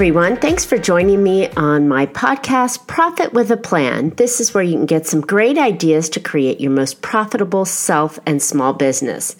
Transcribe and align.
Everyone. 0.00 0.38
Thanks 0.38 0.64
for 0.64 0.78
joining 0.78 1.22
me 1.22 1.50
on 1.58 1.86
my 1.86 2.06
podcast, 2.06 2.86
Profit 2.86 3.34
with 3.34 3.50
a 3.50 3.56
Plan. 3.58 4.08
This 4.16 4.40
is 4.40 4.54
where 4.54 4.64
you 4.64 4.72
can 4.72 4.86
get 4.86 5.06
some 5.06 5.20
great 5.20 5.58
ideas 5.58 6.08
to 6.08 6.20
create 6.20 6.58
your 6.58 6.70
most 6.70 7.02
profitable 7.02 7.66
self 7.66 8.18
and 8.24 8.42
small 8.42 8.72
business. 8.72 9.36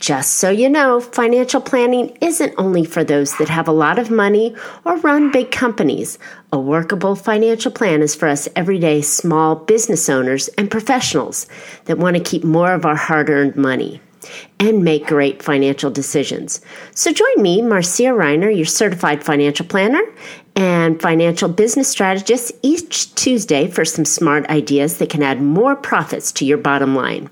Just 0.00 0.34
so 0.34 0.50
you 0.50 0.68
know, 0.68 0.98
financial 0.98 1.60
planning 1.60 2.18
isn't 2.20 2.54
only 2.58 2.84
for 2.84 3.04
those 3.04 3.38
that 3.38 3.48
have 3.48 3.68
a 3.68 3.72
lot 3.72 4.00
of 4.00 4.10
money 4.10 4.56
or 4.84 4.96
run 4.96 5.30
big 5.30 5.52
companies. 5.52 6.18
A 6.52 6.58
workable 6.58 7.14
financial 7.14 7.70
plan 7.70 8.02
is 8.02 8.16
for 8.16 8.26
us 8.26 8.48
everyday 8.56 9.02
small 9.02 9.54
business 9.54 10.08
owners 10.08 10.48
and 10.58 10.72
professionals 10.72 11.46
that 11.84 11.98
want 11.98 12.16
to 12.16 12.20
keep 12.20 12.42
more 12.42 12.74
of 12.74 12.84
our 12.84 12.96
hard 12.96 13.30
earned 13.30 13.54
money 13.54 14.00
and 14.58 14.84
make 14.84 15.06
great 15.06 15.42
financial 15.42 15.90
decisions. 15.90 16.60
So 16.94 17.12
join 17.12 17.42
me, 17.42 17.62
Marcia 17.62 18.04
Reiner, 18.04 18.54
your 18.54 18.66
certified 18.66 19.24
financial 19.24 19.66
planner 19.66 20.02
and 20.56 21.00
financial 21.00 21.48
business 21.48 21.88
strategist, 21.88 22.52
each 22.62 23.14
Tuesday 23.14 23.68
for 23.68 23.84
some 23.84 24.04
smart 24.04 24.46
ideas 24.46 24.98
that 24.98 25.10
can 25.10 25.22
add 25.22 25.40
more 25.40 25.76
profits 25.76 26.32
to 26.32 26.44
your 26.44 26.58
bottom 26.58 26.94
line. 26.94 27.30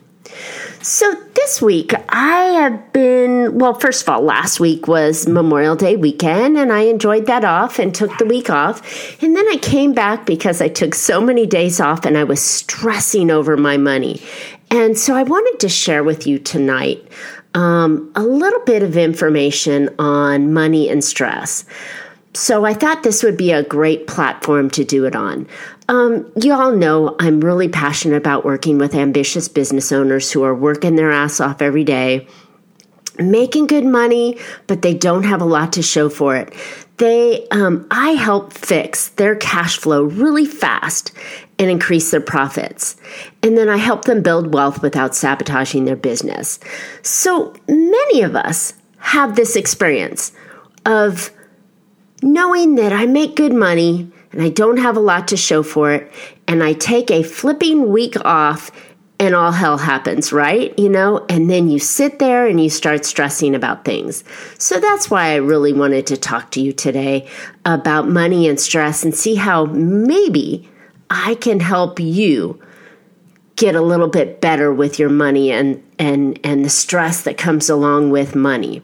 So 0.80 1.12
this 1.34 1.60
week 1.60 1.92
I 2.08 2.44
have 2.60 2.92
been, 2.92 3.58
well, 3.58 3.74
first 3.74 4.02
of 4.02 4.08
all, 4.08 4.22
last 4.22 4.60
week 4.60 4.86
was 4.86 5.26
Memorial 5.26 5.74
Day 5.74 5.96
weekend 5.96 6.56
and 6.56 6.72
I 6.72 6.82
enjoyed 6.82 7.26
that 7.26 7.44
off 7.44 7.78
and 7.78 7.94
took 7.94 8.16
the 8.18 8.26
week 8.26 8.48
off. 8.48 9.22
And 9.22 9.34
then 9.34 9.46
I 9.48 9.56
came 9.56 9.92
back 9.92 10.24
because 10.24 10.60
I 10.60 10.68
took 10.68 10.94
so 10.94 11.20
many 11.20 11.46
days 11.46 11.80
off 11.80 12.04
and 12.04 12.16
I 12.16 12.24
was 12.24 12.40
stressing 12.40 13.30
over 13.30 13.56
my 13.56 13.76
money. 13.76 14.22
And 14.70 14.98
so 14.98 15.14
I 15.14 15.22
wanted 15.22 15.60
to 15.60 15.68
share 15.68 16.04
with 16.04 16.26
you 16.26 16.38
tonight 16.38 17.06
um, 17.54 18.12
a 18.14 18.22
little 18.22 18.60
bit 18.60 18.82
of 18.82 18.96
information 18.96 19.88
on 19.98 20.52
money 20.52 20.88
and 20.88 21.02
stress. 21.02 21.64
So 22.34 22.64
I 22.64 22.74
thought 22.74 23.02
this 23.02 23.22
would 23.22 23.36
be 23.36 23.52
a 23.52 23.62
great 23.62 24.06
platform 24.06 24.70
to 24.70 24.84
do 24.84 25.06
it 25.06 25.16
on. 25.16 25.48
Um, 25.88 26.30
you 26.40 26.52
all 26.52 26.72
know 26.72 27.16
I'm 27.18 27.40
really 27.40 27.68
passionate 27.68 28.16
about 28.16 28.44
working 28.44 28.78
with 28.78 28.94
ambitious 28.94 29.48
business 29.48 29.90
owners 29.90 30.30
who 30.30 30.42
are 30.44 30.54
working 30.54 30.96
their 30.96 31.10
ass 31.10 31.40
off 31.40 31.62
every 31.62 31.84
day, 31.84 32.28
making 33.18 33.66
good 33.66 33.84
money, 33.84 34.38
but 34.66 34.82
they 34.82 34.94
don't 34.94 35.24
have 35.24 35.40
a 35.40 35.46
lot 35.46 35.72
to 35.72 35.82
show 35.82 36.10
for 36.10 36.36
it. 36.36 36.52
They, 36.98 37.46
um, 37.50 37.86
I 37.90 38.10
help 38.10 38.52
fix 38.52 39.08
their 39.10 39.34
cash 39.34 39.78
flow 39.78 40.04
really 40.04 40.46
fast 40.46 41.12
and 41.58 41.70
increase 41.70 42.10
their 42.10 42.20
profits. 42.20 42.96
And 43.42 43.56
then 43.56 43.68
I 43.68 43.76
help 43.76 44.04
them 44.04 44.22
build 44.22 44.54
wealth 44.54 44.82
without 44.82 45.14
sabotaging 45.14 45.84
their 45.84 45.96
business. 45.96 46.60
So 47.02 47.54
many 47.68 48.22
of 48.22 48.36
us 48.36 48.74
have 48.98 49.36
this 49.36 49.56
experience 49.56 50.32
of 50.86 51.30
knowing 52.22 52.76
that 52.76 52.92
I 52.92 53.06
make 53.06 53.36
good 53.36 53.52
money 53.52 54.10
and 54.32 54.42
I 54.42 54.50
don't 54.50 54.76
have 54.76 54.96
a 54.96 55.00
lot 55.00 55.28
to 55.28 55.36
show 55.36 55.62
for 55.62 55.92
it, 55.92 56.12
and 56.46 56.62
I 56.62 56.74
take 56.74 57.10
a 57.10 57.22
flipping 57.22 57.90
week 57.90 58.14
off 58.26 58.70
and 59.18 59.34
all 59.34 59.52
hell 59.52 59.78
happens, 59.78 60.32
right? 60.32 60.78
You 60.78 60.88
know, 60.88 61.24
and 61.28 61.50
then 61.50 61.68
you 61.68 61.78
sit 61.78 62.18
there 62.18 62.46
and 62.46 62.60
you 62.62 62.70
start 62.70 63.04
stressing 63.04 63.54
about 63.54 63.84
things. 63.84 64.22
So 64.58 64.78
that's 64.78 65.10
why 65.10 65.30
I 65.30 65.36
really 65.36 65.72
wanted 65.72 66.06
to 66.08 66.16
talk 66.16 66.50
to 66.52 66.60
you 66.60 66.72
today 66.72 67.26
about 67.64 68.08
money 68.08 68.48
and 68.48 68.60
stress 68.60 69.02
and 69.02 69.14
see 69.14 69.34
how 69.34 69.64
maybe 69.64 70.68
I 71.10 71.34
can 71.36 71.60
help 71.60 72.00
you 72.00 72.60
get 73.56 73.74
a 73.74 73.80
little 73.80 74.08
bit 74.08 74.40
better 74.40 74.72
with 74.72 74.98
your 74.98 75.08
money 75.08 75.50
and 75.50 75.82
and 75.98 76.38
and 76.44 76.64
the 76.64 76.70
stress 76.70 77.22
that 77.22 77.36
comes 77.36 77.68
along 77.68 78.10
with 78.10 78.34
money. 78.34 78.82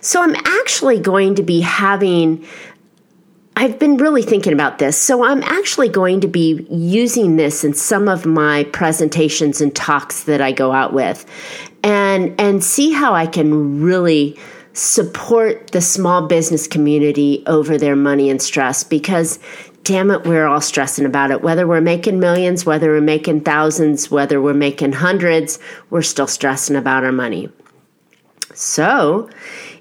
So 0.00 0.22
I'm 0.22 0.34
actually 0.34 0.98
going 0.98 1.36
to 1.36 1.42
be 1.42 1.60
having 1.60 2.46
I've 3.56 3.78
been 3.78 3.98
really 3.98 4.22
thinking 4.22 4.52
about 4.52 4.78
this. 4.78 4.96
So 4.96 5.24
I'm 5.24 5.42
actually 5.42 5.88
going 5.90 6.20
to 6.22 6.28
be 6.28 6.66
using 6.70 7.36
this 7.36 7.62
in 7.62 7.74
some 7.74 8.08
of 8.08 8.24
my 8.24 8.64
presentations 8.64 9.60
and 9.60 9.74
talks 9.74 10.24
that 10.24 10.40
I 10.40 10.52
go 10.52 10.72
out 10.72 10.92
with 10.92 11.26
and 11.82 12.38
and 12.40 12.64
see 12.64 12.92
how 12.92 13.14
I 13.14 13.26
can 13.26 13.82
really 13.82 14.38
support 14.72 15.72
the 15.72 15.80
small 15.80 16.26
business 16.26 16.66
community 16.66 17.42
over 17.46 17.76
their 17.76 17.96
money 17.96 18.30
and 18.30 18.40
stress 18.40 18.84
because 18.84 19.38
damn 19.84 20.10
it 20.10 20.24
we're 20.24 20.46
all 20.46 20.60
stressing 20.60 21.06
about 21.06 21.30
it 21.30 21.42
whether 21.42 21.66
we're 21.66 21.80
making 21.80 22.18
millions 22.18 22.66
whether 22.66 22.90
we're 22.90 23.00
making 23.00 23.40
thousands 23.40 24.10
whether 24.10 24.40
we're 24.40 24.54
making 24.54 24.92
hundreds 24.92 25.58
we're 25.90 26.02
still 26.02 26.26
stressing 26.26 26.76
about 26.76 27.04
our 27.04 27.12
money 27.12 27.48
so 28.54 29.28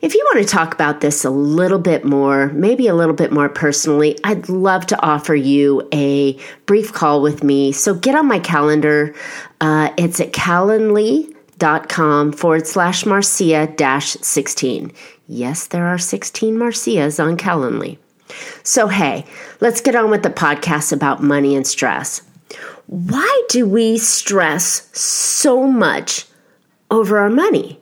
if 0.01 0.13
you 0.13 0.25
want 0.33 0.47
to 0.47 0.51
talk 0.51 0.73
about 0.73 1.01
this 1.01 1.25
a 1.25 1.29
little 1.29 1.79
bit 1.79 2.05
more, 2.05 2.47
maybe 2.53 2.88
a 2.88 2.95
little 2.95 3.13
bit 3.13 3.33
more 3.33 3.49
personally, 3.49 4.17
I'd 4.23 4.47
love 4.47 4.85
to 4.88 4.97
offer 5.01 5.35
you 5.35 5.85
a 5.93 6.39
brief 6.65 6.93
call 6.93 7.21
with 7.21 7.43
me. 7.43 7.73
So 7.73 7.93
get 7.93 8.15
on 8.15 8.25
my 8.27 8.39
calendar. 8.39 9.13
Uh, 9.59 9.89
it's 9.97 10.21
at 10.21 10.31
calendly.com 10.31 12.31
forward 12.31 12.67
slash 12.67 13.05
Marcia 13.05 13.67
dash 13.75 14.11
16. 14.21 14.93
Yes, 15.27 15.67
there 15.67 15.85
are 15.85 15.97
16 15.97 16.57
Marcias 16.57 17.19
on 17.19 17.35
Calendly. 17.35 17.97
So, 18.63 18.88
hey, 18.88 19.25
let's 19.59 19.81
get 19.81 19.95
on 19.95 20.09
with 20.09 20.23
the 20.23 20.29
podcast 20.29 20.91
about 20.91 21.23
money 21.23 21.56
and 21.56 21.66
stress. 21.66 22.22
Why 22.88 23.44
do 23.50 23.67
we 23.67 23.97
stress 23.97 24.90
so 24.97 25.67
much 25.67 26.25
over 26.89 27.18
our 27.18 27.29
money? 27.29 27.79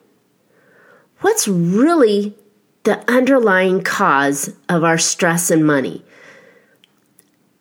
what's 1.22 1.48
really 1.48 2.36
the 2.84 3.10
underlying 3.12 3.82
cause 3.82 4.54
of 4.70 4.84
our 4.84 4.98
stress 4.98 5.52
and 5.52 5.66
money? 5.66 6.04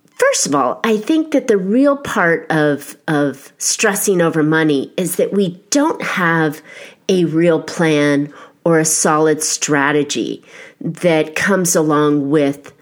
First 0.07 0.47
of 0.47 0.55
all, 0.55 0.81
I 0.83 0.97
think 0.97 1.33
that 1.33 1.47
the 1.47 1.59
real 1.59 1.97
part 1.97 2.51
of, 2.51 2.97
of 3.07 3.53
stressing 3.59 4.21
over 4.21 4.43
money 4.43 4.93
is 4.97 5.17
that 5.17 5.33
we 5.33 5.61
don't 5.71 6.01
have 6.03 6.63
a 7.09 7.27
real 7.27 7.61
plan 7.61 8.33
or 8.65 8.79
a 8.79 8.85
solid 8.85 9.43
strategy 9.43 10.43
that 10.81 11.37
comes 11.37 11.77
along 11.77 12.31
with 12.31 12.73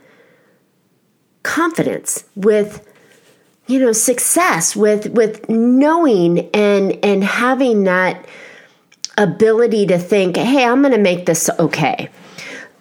confidence, 1.45 2.25
with 2.35 2.85
you 3.69 3.79
know 3.79 3.93
success, 3.93 4.75
with 4.75 5.11
with 5.11 5.49
knowing 5.49 6.51
and 6.51 6.99
and 7.05 7.23
having 7.23 7.85
that 7.85 8.27
ability 9.17 9.87
to 9.87 9.99
think, 9.99 10.37
hey, 10.37 10.65
I'm 10.65 10.83
going 10.83 10.93
to 10.93 10.99
make 10.99 11.27
this 11.27 11.49
okay. 11.59 12.11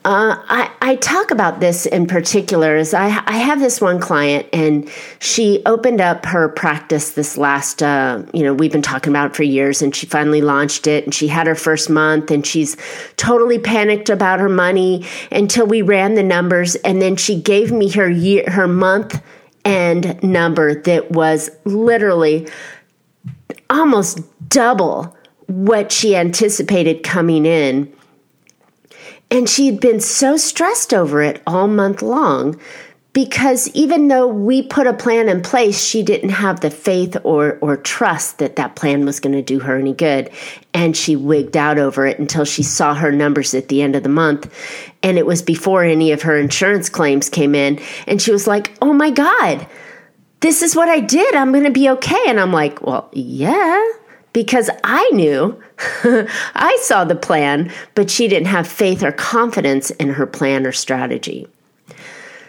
Uh, 0.05 0.35
I, 0.49 0.69
I, 0.81 0.95
talk 0.97 1.31
about 1.31 1.61
this 1.61 1.85
in 1.85 2.07
particular 2.07 2.75
as 2.75 2.93
I, 2.93 3.05
I, 3.25 3.37
have 3.37 3.61
this 3.61 3.79
one 3.79 4.01
client 4.01 4.45
and 4.51 4.91
she 5.19 5.61
opened 5.65 6.01
up 6.01 6.25
her 6.25 6.49
practice 6.49 7.11
this 7.11 7.37
last, 7.37 7.81
uh, 7.81 8.21
you 8.33 8.43
know, 8.43 8.53
we've 8.53 8.71
been 8.71 8.81
talking 8.81 9.13
about 9.13 9.31
it 9.31 9.35
for 9.37 9.43
years 9.43 9.81
and 9.81 9.95
she 9.95 10.05
finally 10.05 10.41
launched 10.41 10.87
it 10.87 11.05
and 11.05 11.13
she 11.13 11.29
had 11.29 11.47
her 11.47 11.55
first 11.55 11.89
month 11.89 12.31
and 12.31 12.45
she's 12.45 12.75
totally 13.15 13.57
panicked 13.57 14.09
about 14.09 14.41
her 14.41 14.49
money 14.49 15.05
until 15.31 15.65
we 15.65 15.81
ran 15.81 16.15
the 16.15 16.23
numbers 16.23 16.75
and 16.75 17.01
then 17.01 17.15
she 17.15 17.39
gave 17.39 17.71
me 17.71 17.89
her 17.89 18.09
year, 18.09 18.43
her 18.49 18.67
month 18.67 19.23
end 19.63 20.21
number 20.21 20.81
that 20.81 21.11
was 21.11 21.49
literally 21.63 22.45
almost 23.69 24.19
double 24.49 25.15
what 25.47 25.93
she 25.93 26.13
anticipated 26.13 27.03
coming 27.03 27.45
in. 27.45 27.93
And 29.31 29.49
she 29.49 29.65
had 29.65 29.79
been 29.79 29.99
so 29.99 30.37
stressed 30.37 30.93
over 30.93 31.21
it 31.21 31.41
all 31.47 31.67
month 31.67 32.01
long 32.01 32.59
because 33.13 33.69
even 33.69 34.07
though 34.07 34.27
we 34.27 34.63
put 34.63 34.87
a 34.87 34.93
plan 34.93 35.29
in 35.29 35.41
place, 35.41 35.81
she 35.83 36.01
didn't 36.01 36.29
have 36.29 36.59
the 36.59 36.71
faith 36.71 37.15
or, 37.23 37.59
or 37.61 37.77
trust 37.77 38.39
that 38.39 38.55
that 38.55 38.75
plan 38.75 39.05
was 39.05 39.19
going 39.19 39.33
to 39.35 39.41
do 39.43 39.59
her 39.59 39.77
any 39.77 39.93
good. 39.93 40.31
And 40.73 40.97
she 40.97 41.15
wigged 41.15 41.55
out 41.55 41.77
over 41.77 42.07
it 42.07 42.17
until 42.17 42.43
she 42.43 42.63
saw 42.63 42.95
her 42.95 43.11
numbers 43.11 43.53
at 43.53 43.67
the 43.67 43.83
end 43.83 43.95
of 43.95 44.01
the 44.01 44.09
month. 44.09 44.51
And 45.03 45.19
it 45.19 45.27
was 45.27 45.43
before 45.43 45.83
any 45.83 46.11
of 46.11 46.23
her 46.23 46.37
insurance 46.37 46.89
claims 46.89 47.29
came 47.29 47.53
in. 47.53 47.79
And 48.07 48.19
she 48.19 48.31
was 48.31 48.47
like, 48.47 48.75
Oh 48.81 48.93
my 48.93 49.11
God, 49.11 49.67
this 50.39 50.63
is 50.63 50.75
what 50.75 50.89
I 50.89 50.99
did. 50.99 51.35
I'm 51.35 51.51
going 51.51 51.65
to 51.65 51.71
be 51.71 51.91
okay. 51.91 52.23
And 52.27 52.39
I'm 52.39 52.51
like, 52.51 52.81
Well, 52.81 53.09
yeah, 53.13 53.79
because 54.33 54.69
I 54.83 55.09
knew, 55.13 55.61
I 56.03 56.77
saw 56.81 57.05
the 57.05 57.15
plan, 57.15 57.71
but 57.95 58.09
she 58.09 58.27
didn't 58.27 58.47
have 58.47 58.67
faith 58.67 59.03
or 59.03 59.11
confidence 59.11 59.91
in 59.91 60.09
her 60.09 60.25
plan 60.25 60.65
or 60.65 60.71
strategy. 60.71 61.47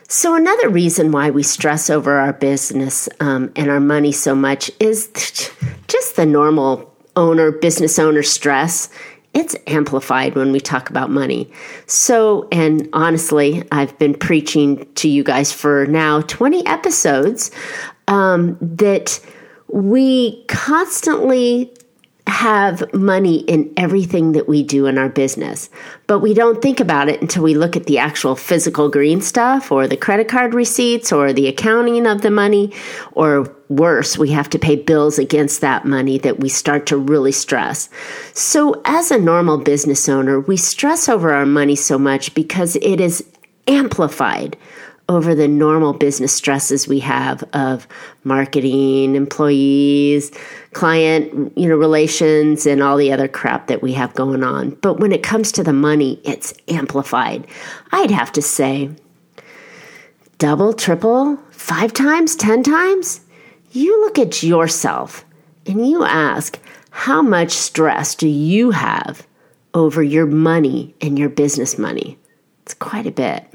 So, 0.09 0.35
another 0.35 0.69
reason 0.69 1.13
why 1.13 1.31
we 1.31 1.43
stress 1.43 1.89
over 1.89 2.15
our 2.19 2.33
business 2.33 3.09
um, 3.21 3.53
and 3.57 3.71
our 3.71 3.81
money 3.81 4.13
so 4.13 4.35
much 4.35 4.71
is 4.79 5.09
just 5.89 6.17
the 6.17 6.27
normal 6.27 6.93
owner, 7.17 7.51
business 7.51 7.99
owner 7.99 8.23
stress. 8.23 8.89
It's 9.33 9.57
amplified 9.67 10.37
when 10.37 10.53
we 10.53 10.61
talk 10.61 10.91
about 10.91 11.11
money. 11.11 11.51
So, 11.87 12.47
and 12.53 12.89
honestly, 12.93 13.65
I've 13.73 13.99
been 13.99 14.15
preaching 14.15 14.87
to 14.95 15.09
you 15.09 15.25
guys 15.25 15.53
for 15.53 15.87
now 15.87 16.21
20 16.21 16.65
episodes 16.67 17.51
um, 18.07 18.57
that 18.61 19.19
we 19.75 20.41
constantly 20.45 21.69
have 22.29 22.95
money 22.95 23.39
in 23.41 23.73
everything 23.77 24.31
that 24.31 24.49
we 24.49 24.63
do 24.63 24.87
in 24.87 24.97
our 24.99 25.09
business, 25.09 25.69
but 26.07 26.21
we 26.21 26.33
don't 26.33 26.63
think 26.63 26.79
about 26.79 27.09
it 27.09 27.21
until 27.21 27.43
we 27.43 27.55
look 27.55 27.75
at 27.75 27.87
the 27.87 27.99
actual 27.99 28.37
physical 28.37 28.89
green 28.89 29.21
stuff 29.21 29.73
or 29.73 29.89
the 29.89 29.97
credit 29.97 30.29
card 30.29 30.55
receipts 30.55 31.11
or 31.11 31.33
the 31.33 31.49
accounting 31.49 32.07
of 32.07 32.23
the 32.23 32.31
money, 32.31 32.73
or 33.15 33.53
worse, 33.69 34.17
we 34.17 34.31
have 34.31 34.49
to 34.49 34.61
pay 34.61 34.77
bills 34.77 35.19
against 35.19 35.61
that 35.61 35.85
money 35.85 36.19
that 36.19 36.39
we 36.39 36.49
start 36.49 36.87
to 36.87 36.97
really 36.97 37.33
stress. 37.33 37.91
So, 38.33 38.81
as 38.85 39.11
a 39.11 39.19
normal 39.19 39.59
business 39.59 40.09
owner, 40.09 40.39
we 40.39 40.57
stress 40.57 41.09
over 41.09 41.35
our 41.35 41.47
money 41.47 41.75
so 41.75 41.99
much 41.99 42.33
because 42.33 42.77
it 42.77 43.01
is 43.01 43.25
amplified 43.67 44.57
over 45.09 45.35
the 45.35 45.49
normal 45.49 45.93
business 45.93 46.33
stresses 46.33 46.89
we 46.89 47.01
have 47.01 47.45
of 47.53 47.87
marketing, 48.25 49.15
employees, 49.15 50.31
client, 50.73 51.53
you 51.57 51.69
know, 51.69 51.77
relations 51.77 52.67
and 52.67 52.83
all 52.83 52.97
the 52.97 53.13
other 53.13 53.29
crap 53.29 53.67
that 53.67 53.83
we 53.83 53.93
have 53.93 54.15
going 54.15 54.43
on. 54.43 54.71
But 54.71 55.01
when 55.01 55.13
it 55.13 55.23
comes 55.23 55.53
to 55.53 55.63
the 55.63 55.73
money, 55.73 56.21
it's 56.25 56.55
amplified. 56.69 57.47
I'd 57.93 58.11
have 58.11 58.33
to 58.33 58.43
say 58.43 58.91
double, 60.39 60.73
triple, 60.73 61.37
five 61.51 61.93
times, 61.93 62.35
10 62.37 62.63
times. 62.63 63.21
You 63.73 64.01
look 64.01 64.19
at 64.19 64.43
yourself 64.43 65.25
and 65.67 65.87
you 65.87 66.05
ask, 66.05 66.59
how 66.91 67.21
much 67.23 67.51
stress 67.51 68.15
do 68.15 68.29
you 68.29 68.71
have 68.71 69.27
over 69.75 70.03
your 70.03 70.27
money 70.27 70.95
and 71.01 71.19
your 71.19 71.29
business 71.29 71.77
money? 71.77 72.19
It's 72.63 72.75
quite 72.75 73.07
a 73.07 73.11
bit. 73.11 73.54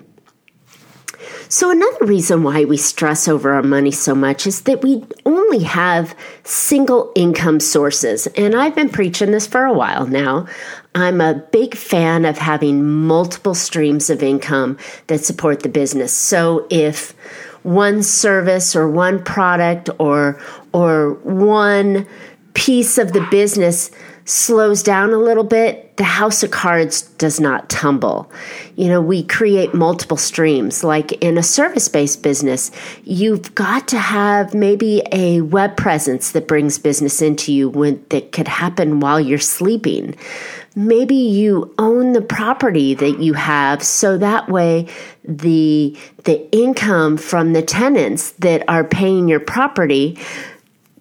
So, 1.51 1.71
another 1.71 2.05
reason 2.05 2.43
why 2.43 2.65
we 2.65 2.77
stress 2.77 3.27
over 3.27 3.53
our 3.53 3.63
money 3.63 3.89
so 3.89 4.13
much 4.13 4.45
is 4.45 4.61
that 4.61 4.83
we 4.83 5.03
only 5.25 5.63
have 5.63 6.15
single 6.43 7.11
income 7.15 7.59
sources. 7.59 8.27
And 8.37 8.53
I've 8.53 8.75
been 8.75 8.89
preaching 8.89 9.31
this 9.31 9.47
for 9.47 9.65
a 9.65 9.73
while 9.73 10.05
now. 10.05 10.45
I'm 10.93 11.21
a 11.21 11.43
big 11.51 11.73
fan 11.73 12.25
of 12.25 12.37
having 12.37 12.87
multiple 12.87 13.55
streams 13.55 14.11
of 14.11 14.21
income 14.21 14.77
that 15.07 15.25
support 15.25 15.63
the 15.63 15.69
business. 15.69 16.13
So, 16.13 16.67
if 16.69 17.15
one 17.63 18.03
service 18.03 18.75
or 18.75 18.87
one 18.87 19.23
product 19.23 19.89
or 19.97 20.39
or 20.71 21.13
one 21.23 22.05
piece 22.53 22.99
of 22.99 23.13
the 23.13 23.25
business 23.31 23.89
slows 24.29 24.83
down 24.83 25.11
a 25.11 25.17
little 25.17 25.43
bit, 25.43 25.97
the 25.97 26.03
house 26.03 26.43
of 26.43 26.51
cards 26.51 27.01
does 27.01 27.39
not 27.39 27.67
tumble. 27.67 28.31
You 28.75 28.87
know, 28.87 29.01
we 29.01 29.23
create 29.23 29.73
multiple 29.73 30.17
streams. 30.17 30.83
Like 30.83 31.11
in 31.13 31.37
a 31.37 31.43
service 31.43 31.87
based 31.87 32.21
business, 32.21 32.69
you've 33.03 33.55
got 33.55 33.87
to 33.89 33.97
have 33.97 34.53
maybe 34.53 35.01
a 35.11 35.41
web 35.41 35.75
presence 35.77 36.31
that 36.31 36.47
brings 36.47 36.77
business 36.77 37.21
into 37.21 37.51
you 37.51 37.69
when 37.69 38.05
that 38.09 38.31
could 38.31 38.47
happen 38.47 38.99
while 38.99 39.19
you're 39.19 39.39
sleeping. 39.39 40.15
Maybe 40.75 41.15
you 41.15 41.73
own 41.79 42.13
the 42.13 42.21
property 42.21 42.93
that 42.93 43.19
you 43.19 43.33
have 43.33 43.81
so 43.81 44.17
that 44.19 44.47
way 44.47 44.87
the 45.23 45.97
the 46.25 46.49
income 46.55 47.17
from 47.17 47.53
the 47.53 47.63
tenants 47.63 48.31
that 48.33 48.63
are 48.69 48.83
paying 48.83 49.27
your 49.27 49.39
property 49.39 50.19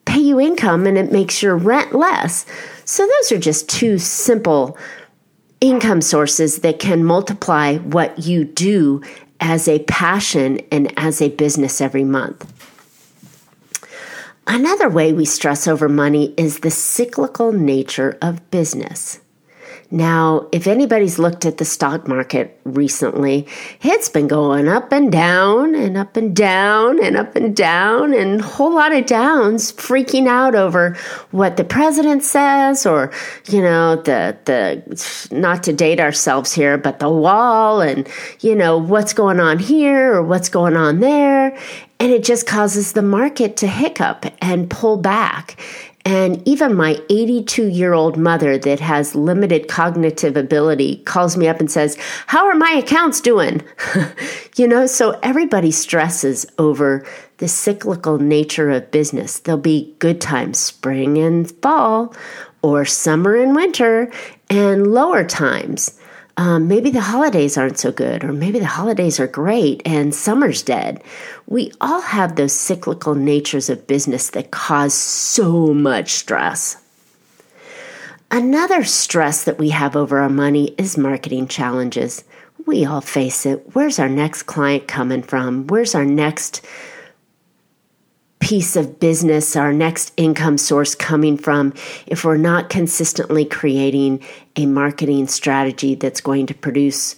pay 0.06 0.20
you 0.20 0.40
income 0.40 0.86
and 0.86 0.96
it 0.96 1.12
makes 1.12 1.42
your 1.42 1.54
rent 1.54 1.94
less. 1.94 2.46
So, 2.90 3.06
those 3.06 3.32
are 3.32 3.38
just 3.38 3.68
two 3.68 3.98
simple 3.98 4.78
income 5.60 6.00
sources 6.00 6.60
that 6.60 6.78
can 6.78 7.04
multiply 7.04 7.76
what 7.76 8.20
you 8.20 8.44
do 8.44 9.02
as 9.40 9.68
a 9.68 9.80
passion 9.80 10.62
and 10.72 10.98
as 10.98 11.20
a 11.20 11.28
business 11.28 11.82
every 11.82 12.04
month. 12.04 12.50
Another 14.46 14.88
way 14.88 15.12
we 15.12 15.26
stress 15.26 15.68
over 15.68 15.86
money 15.86 16.32
is 16.38 16.60
the 16.60 16.70
cyclical 16.70 17.52
nature 17.52 18.16
of 18.22 18.50
business. 18.50 19.20
Now, 19.90 20.46
if 20.52 20.66
anybody's 20.66 21.18
looked 21.18 21.46
at 21.46 21.56
the 21.56 21.64
stock 21.64 22.06
market 22.06 22.60
recently, 22.64 23.46
it's 23.80 24.10
been 24.10 24.28
going 24.28 24.68
up 24.68 24.92
and 24.92 25.10
down 25.10 25.74
and 25.74 25.96
up 25.96 26.14
and 26.14 26.36
down 26.36 27.02
and 27.02 27.16
up 27.16 27.34
and 27.36 27.56
down 27.56 28.12
and 28.12 28.40
a 28.40 28.44
whole 28.44 28.74
lot 28.74 28.92
of 28.92 29.06
downs 29.06 29.72
freaking 29.72 30.28
out 30.28 30.54
over 30.54 30.94
what 31.30 31.56
the 31.56 31.64
president 31.64 32.22
says 32.22 32.84
or, 32.84 33.10
you 33.48 33.62
know, 33.62 33.96
the, 33.96 34.36
the, 34.44 35.28
not 35.34 35.62
to 35.62 35.72
date 35.72 36.00
ourselves 36.00 36.52
here, 36.52 36.76
but 36.76 36.98
the 36.98 37.08
wall 37.08 37.80
and, 37.80 38.06
you 38.40 38.54
know, 38.54 38.76
what's 38.76 39.14
going 39.14 39.40
on 39.40 39.58
here 39.58 40.12
or 40.16 40.22
what's 40.22 40.50
going 40.50 40.76
on 40.76 41.00
there. 41.00 41.56
And 42.00 42.12
it 42.12 42.24
just 42.24 42.46
causes 42.46 42.92
the 42.92 43.02
market 43.02 43.56
to 43.56 43.66
hiccup 43.66 44.26
and 44.40 44.68
pull 44.68 44.98
back. 44.98 45.58
And 46.04 46.46
even 46.48 46.74
my 46.74 47.00
82 47.10 47.66
year 47.68 47.92
old 47.92 48.16
mother 48.16 48.56
that 48.58 48.80
has 48.80 49.14
limited 49.14 49.68
cognitive 49.68 50.36
ability 50.36 50.98
calls 51.04 51.36
me 51.36 51.48
up 51.48 51.60
and 51.60 51.70
says, 51.70 51.96
How 52.26 52.46
are 52.46 52.54
my 52.54 52.70
accounts 52.70 53.20
doing? 53.20 53.62
you 54.56 54.66
know, 54.66 54.86
so 54.86 55.18
everybody 55.22 55.70
stresses 55.70 56.46
over 56.58 57.04
the 57.38 57.48
cyclical 57.48 58.18
nature 58.18 58.70
of 58.70 58.90
business. 58.90 59.40
There'll 59.40 59.60
be 59.60 59.94
good 59.98 60.20
times, 60.20 60.58
spring 60.58 61.18
and 61.18 61.50
fall, 61.62 62.14
or 62.62 62.84
summer 62.84 63.36
and 63.36 63.54
winter, 63.54 64.10
and 64.50 64.92
lower 64.92 65.24
times 65.24 65.97
um, 66.38 66.68
maybe 66.68 66.90
the 66.90 67.00
holidays 67.00 67.58
aren't 67.58 67.80
so 67.80 67.90
good, 67.90 68.22
or 68.22 68.32
maybe 68.32 68.60
the 68.60 68.64
holidays 68.64 69.18
are 69.18 69.26
great 69.26 69.82
and 69.84 70.14
summer's 70.14 70.62
dead. 70.62 71.02
We 71.46 71.72
all 71.80 72.00
have 72.00 72.36
those 72.36 72.52
cyclical 72.52 73.16
natures 73.16 73.68
of 73.68 73.88
business 73.88 74.30
that 74.30 74.52
cause 74.52 74.94
so 74.94 75.74
much 75.74 76.12
stress. 76.12 76.76
Another 78.30 78.84
stress 78.84 79.42
that 79.44 79.58
we 79.58 79.70
have 79.70 79.96
over 79.96 80.20
our 80.20 80.28
money 80.28 80.76
is 80.78 80.96
marketing 80.96 81.48
challenges. 81.48 82.22
We 82.66 82.84
all 82.84 83.00
face 83.00 83.44
it. 83.44 83.70
Where's 83.72 83.98
our 83.98 84.08
next 84.08 84.44
client 84.44 84.86
coming 84.86 85.22
from? 85.24 85.66
Where's 85.66 85.96
our 85.96 86.04
next 86.04 86.64
piece 88.48 88.76
of 88.76 88.98
business, 88.98 89.56
our 89.56 89.74
next 89.74 90.10
income 90.16 90.56
source 90.56 90.94
coming 90.94 91.36
from 91.36 91.74
if 92.06 92.24
we're 92.24 92.38
not 92.38 92.70
consistently 92.70 93.44
creating 93.44 94.24
a 94.56 94.64
marketing 94.64 95.28
strategy 95.28 95.94
that's 95.94 96.22
going 96.22 96.46
to 96.46 96.54
produce 96.54 97.14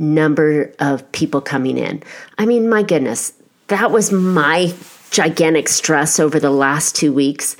number 0.00 0.74
of 0.80 1.12
people 1.12 1.40
coming 1.40 1.78
in. 1.78 2.02
I 2.36 2.46
mean, 2.46 2.68
my 2.68 2.82
goodness, 2.82 3.32
that 3.68 3.92
was 3.92 4.10
my 4.10 4.74
gigantic 5.12 5.68
stress 5.68 6.18
over 6.18 6.40
the 6.40 6.50
last 6.50 6.96
2 6.96 7.12
weeks. 7.12 7.56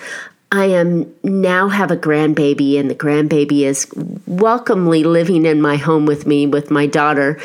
I 0.50 0.64
am 0.64 1.14
now 1.22 1.68
have 1.68 1.92
a 1.92 1.96
grandbaby 1.96 2.76
and 2.76 2.90
the 2.90 2.96
grandbaby 2.96 3.60
is 3.60 3.86
welcomely 4.26 5.04
living 5.04 5.46
in 5.46 5.62
my 5.62 5.76
home 5.76 6.06
with 6.06 6.26
me 6.26 6.48
with 6.48 6.72
my 6.72 6.86
daughter 6.86 7.40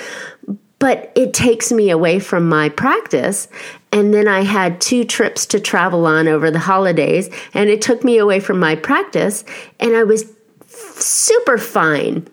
but 0.80 1.12
it 1.16 1.34
takes 1.34 1.72
me 1.72 1.90
away 1.90 2.20
from 2.20 2.48
my 2.48 2.70
practice. 2.70 3.48
And 3.92 4.14
then 4.14 4.28
I 4.28 4.42
had 4.42 4.80
two 4.82 5.06
trips 5.06 5.46
to 5.48 5.60
travel 5.60 6.06
on 6.06 6.28
over 6.28 6.52
the 6.52 6.60
holidays, 6.60 7.30
and 7.54 7.70
it 7.70 7.82
took 7.82 8.04
me 8.04 8.18
away 8.18 8.40
from 8.40 8.60
my 8.60 8.76
practice. 8.76 9.44
And 9.80 9.96
I 9.96 10.04
was 10.04 10.32
super 10.68 11.58
fine 11.58 12.28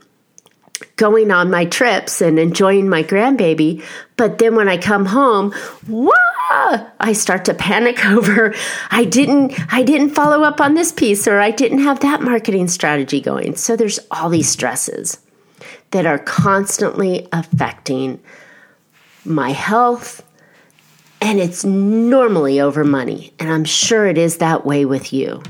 going 0.97 1.31
on 1.31 1.51
my 1.51 1.65
trips 1.65 2.21
and 2.21 2.39
enjoying 2.39 2.89
my 2.89 3.03
grandbaby. 3.03 3.83
But 4.17 4.39
then 4.39 4.55
when 4.55 4.69
I 4.69 4.77
come 4.77 5.07
home, 5.07 5.53
whoa, 5.89 6.13
I 7.01 7.13
start 7.15 7.45
to 7.47 7.55
panic 7.55 8.05
over 8.07 8.55
I 8.91 9.05
didn't 9.05 9.55
I 9.73 9.83
didn't 9.83 10.11
follow 10.11 10.43
up 10.43 10.61
on 10.61 10.75
this 10.75 10.93
piece 10.93 11.27
or 11.27 11.41
I 11.41 11.51
didn't 11.51 11.83
have 11.83 12.01
that 12.01 12.23
marketing 12.23 12.69
strategy 12.69 13.21
going. 13.21 13.57
So 13.57 13.77
there's 13.77 13.99
all 14.11 14.29
these 14.29 14.49
stresses 14.49 15.19
that 15.95 16.07
are 16.07 16.19
constantly 16.19 17.29
affecting 17.33 18.21
my 19.25 19.51
health, 19.51 20.25
and 21.21 21.39
it's 21.39 21.65
normally 21.65 22.61
over 22.61 22.83
money. 22.83 23.33
And 23.39 23.49
I'm 23.49 23.65
sure 23.65 24.05
it 24.09 24.19
is 24.19 24.39
that 24.39 24.67
way 24.67 24.85
with 24.85 25.13
you. 25.13 25.41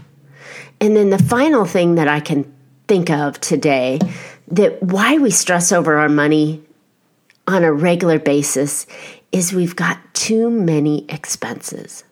And 0.82 0.94
then 0.94 1.08
the 1.08 1.18
final 1.18 1.64
thing 1.64 1.94
that 1.94 2.08
I 2.08 2.20
can 2.20 2.44
think 2.88 3.08
of 3.08 3.40
today 3.40 4.00
that 4.48 4.82
why 4.82 5.16
we 5.16 5.30
stress 5.30 5.72
over 5.72 5.96
our 5.96 6.10
money 6.10 6.62
on 7.46 7.64
a 7.64 7.72
regular 7.72 8.18
basis 8.18 8.86
is 9.32 9.54
we've 9.54 9.76
got 9.76 9.98
too 10.12 10.50
many 10.50 11.06
expenses. 11.08 12.04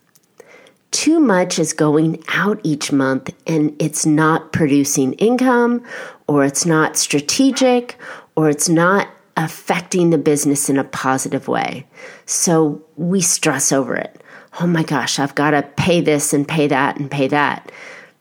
Too 0.89 1.19
much 1.19 1.59
is 1.59 1.71
going 1.71 2.23
out 2.29 2.59
each 2.63 2.91
month 2.91 3.29
and 3.45 3.75
it's 3.79 4.07
not 4.07 4.51
producing 4.51 5.13
income 5.13 5.83
or 6.27 6.45
it's 6.45 6.65
not 6.65 6.97
strategic 6.97 7.97
or 8.35 8.49
it's 8.49 8.69
not 8.69 9.09
affecting 9.37 10.09
the 10.09 10.17
business 10.17 10.69
in 10.69 10.77
a 10.77 10.83
positive 10.83 11.47
way. 11.47 11.85
So 12.25 12.81
we 12.95 13.21
stress 13.21 13.71
over 13.71 13.95
it. 13.95 14.21
Oh 14.61 14.67
my 14.67 14.83
gosh, 14.83 15.17
I've 15.19 15.35
got 15.35 15.51
to 15.51 15.63
pay 15.63 16.01
this 16.01 16.33
and 16.33 16.47
pay 16.47 16.67
that 16.67 16.97
and 16.97 17.09
pay 17.09 17.27
that. 17.29 17.71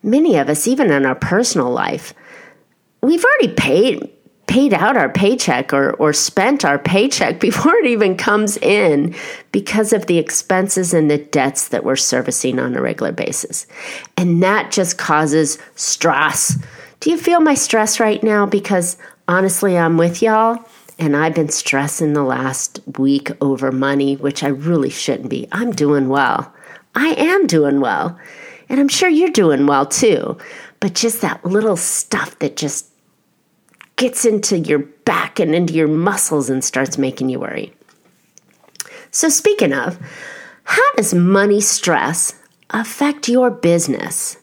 Many 0.02 0.37
of 0.37 0.49
us, 0.49 0.66
even 0.66 0.90
in 0.90 1.04
our 1.04 1.14
personal 1.14 1.71
life, 1.71 2.14
we've 3.02 3.25
already 3.25 3.54
paid 3.54 4.11
paid 4.49 4.75
out 4.75 4.99
our 4.99 5.09
paycheck 5.09 5.73
or, 5.73 5.92
or 5.95 6.12
spent 6.12 6.64
our 6.64 6.78
paycheck 6.78 7.40
before 7.40 7.75
it 7.76 7.87
even 7.87 8.16
comes 8.16 8.57
in 8.59 9.14
because 9.50 9.92
of 9.92 10.07
the 10.07 10.19
expenses 10.19 10.92
and 10.92 11.11
the 11.11 11.16
debts 11.16 11.69
that 11.69 11.85
we're 11.85 11.97
servicing 11.97 12.59
on 12.59 12.76
a 12.76 12.83
regular 12.83 13.12
basis. 13.12 13.66
And 14.16 14.42
that 14.42 14.71
just 14.71 14.99
causes 14.99 15.59
stress. 15.75 16.59
Do 17.00 17.11
you 17.11 17.16
feel 17.16 17.40
my 17.40 17.54
stress 17.54 17.99
right 17.99 18.23
now? 18.23 18.45
Because 18.45 18.97
honestly, 19.28 19.76
I'm 19.76 19.96
with 19.96 20.22
y'all. 20.22 20.64
And 20.98 21.16
I've 21.16 21.34
been 21.34 21.48
stressing 21.48 22.12
the 22.12 22.22
last 22.22 22.78
week 22.98 23.30
over 23.40 23.72
money, 23.72 24.14
which 24.16 24.44
I 24.44 24.48
really 24.48 24.90
shouldn't 24.90 25.30
be. 25.30 25.48
I'm 25.50 25.72
doing 25.72 26.08
well. 26.08 26.52
I 26.94 27.14
am 27.14 27.46
doing 27.46 27.80
well. 27.80 28.18
And 28.68 28.78
I'm 28.78 28.88
sure 28.88 29.08
you're 29.08 29.30
doing 29.30 29.66
well 29.66 29.86
too. 29.86 30.36
But 30.80 30.94
just 30.94 31.20
that 31.22 31.44
little 31.44 31.76
stuff 31.76 32.38
that 32.40 32.56
just 32.56 32.86
gets 33.96 34.24
into 34.24 34.58
your 34.58 34.80
back 34.80 35.40
and 35.40 35.54
into 35.54 35.72
your 35.72 35.88
muscles 35.88 36.50
and 36.50 36.64
starts 36.64 36.98
making 36.98 37.28
you 37.28 37.40
worry. 37.40 37.72
So, 39.10 39.28
speaking 39.28 39.72
of, 39.72 39.98
how 40.64 40.92
does 40.96 41.14
money 41.14 41.60
stress 41.60 42.34
affect 42.70 43.28
your 43.28 43.50
business? 43.50 44.38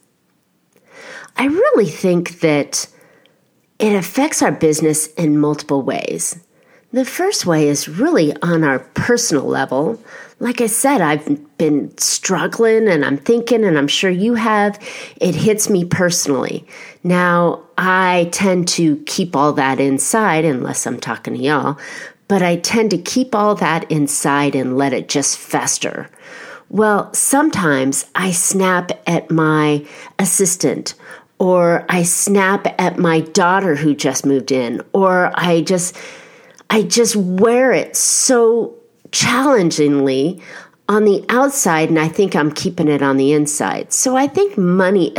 I 1.37 1.45
really 1.45 1.89
think 1.89 2.41
that 2.41 2.87
it 3.79 3.95
affects 3.95 4.41
our 4.41 4.51
business 4.51 5.07
in 5.13 5.39
multiple 5.39 5.81
ways. 5.81 6.39
The 6.91 7.05
first 7.05 7.45
way 7.45 7.67
is 7.67 7.87
really 7.87 8.35
on 8.41 8.63
our 8.63 8.79
personal 8.79 9.45
level. 9.45 10.01
Like 10.39 10.59
I 10.59 10.65
said, 10.65 11.01
I've 11.01 11.57
been 11.57 11.95
struggling 11.97 12.87
and 12.87 13.05
I'm 13.05 13.17
thinking, 13.17 13.63
and 13.63 13.77
I'm 13.77 13.87
sure 13.87 14.09
you 14.09 14.33
have. 14.33 14.79
It 15.21 15.35
hits 15.35 15.69
me 15.69 15.85
personally. 15.85 16.65
Now, 17.03 17.61
I 17.77 18.29
tend 18.31 18.67
to 18.69 18.97
keep 19.05 19.35
all 19.35 19.53
that 19.53 19.79
inside 19.79 20.45
unless 20.45 20.87
I'm 20.87 20.99
talking 20.99 21.35
to 21.35 21.39
y'all, 21.39 21.77
but 22.27 22.41
I 22.41 22.57
tend 22.57 22.89
to 22.91 22.97
keep 22.97 23.35
all 23.35 23.53
that 23.55 23.89
inside 23.91 24.55
and 24.55 24.75
let 24.75 24.91
it 24.91 25.09
just 25.09 25.37
fester. 25.37 26.09
Well, 26.69 27.13
sometimes 27.13 28.05
I 28.15 28.31
snap 28.31 28.91
at 29.07 29.29
my 29.29 29.85
assistant 30.17 30.95
or 31.39 31.85
I 31.89 32.03
snap 32.03 32.67
at 32.79 32.97
my 32.97 33.21
daughter 33.21 33.75
who 33.75 33.95
just 33.95 34.25
moved 34.25 34.51
in, 34.51 34.81
or 34.93 35.31
I 35.35 35.61
just 35.61 35.97
I 36.69 36.83
just 36.83 37.15
wear 37.15 37.71
it 37.71 37.95
so 37.95 38.75
challengingly 39.11 40.41
on 40.87 41.05
the 41.05 41.25
outside, 41.29 41.89
and 41.89 41.99
I 41.99 42.07
think 42.07 42.35
I'm 42.35 42.51
keeping 42.51 42.87
it 42.87 43.01
on 43.01 43.17
the 43.17 43.31
inside. 43.33 43.93
So 43.93 44.15
I 44.15 44.27
think 44.27 44.57
money 44.57 45.13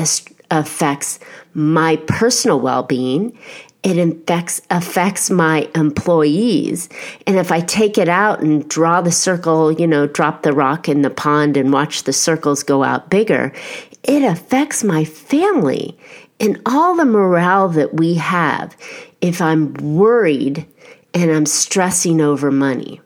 affects 0.51 1.19
my 1.55 1.97
personal 2.07 2.61
well 2.61 2.83
being. 2.83 3.37
It 3.83 3.97
affects, 3.97 4.61
affects 4.69 5.31
my 5.31 5.67
employees. 5.75 6.91
And 7.27 7.39
if 7.39 7.51
I 7.51 7.61
take 7.61 7.97
it 7.97 8.11
out 8.11 8.43
and 8.43 8.69
draw 8.69 9.01
the 9.01 9.11
circle, 9.11 9.73
you 9.73 9.87
know, 9.87 10.07
drop 10.07 10.43
the 10.43 10.53
rock 10.53 10.87
in 10.87 11.01
the 11.01 11.09
pond 11.09 11.57
and 11.57 11.73
watch 11.73 12.03
the 12.03 12.13
circles 12.13 12.63
go 12.63 12.85
out 12.85 13.09
bigger, 13.09 13.55
it 14.03 14.23
affects 14.23 14.83
my 14.83 15.05
family 15.05 15.99
and 16.39 16.61
all 16.65 16.97
the 16.97 17.05
morale 17.05 17.69
that 17.69 17.95
we 17.95 18.15
have 18.15 18.77
if 19.21 19.41
I'm 19.41 19.75
worried 19.75 20.67
and 21.13 21.31
I'm 21.31 21.47
stressing 21.47 22.21
over 22.21 22.51
money. 22.51 23.01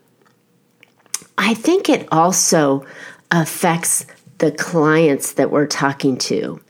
I 1.37 1.53
think 1.53 1.89
it 1.89 2.07
also 2.11 2.85
affects 3.31 4.05
the 4.37 4.51
clients 4.51 5.33
that 5.33 5.51
we're 5.51 5.67
talking 5.67 6.17
to. 6.17 6.61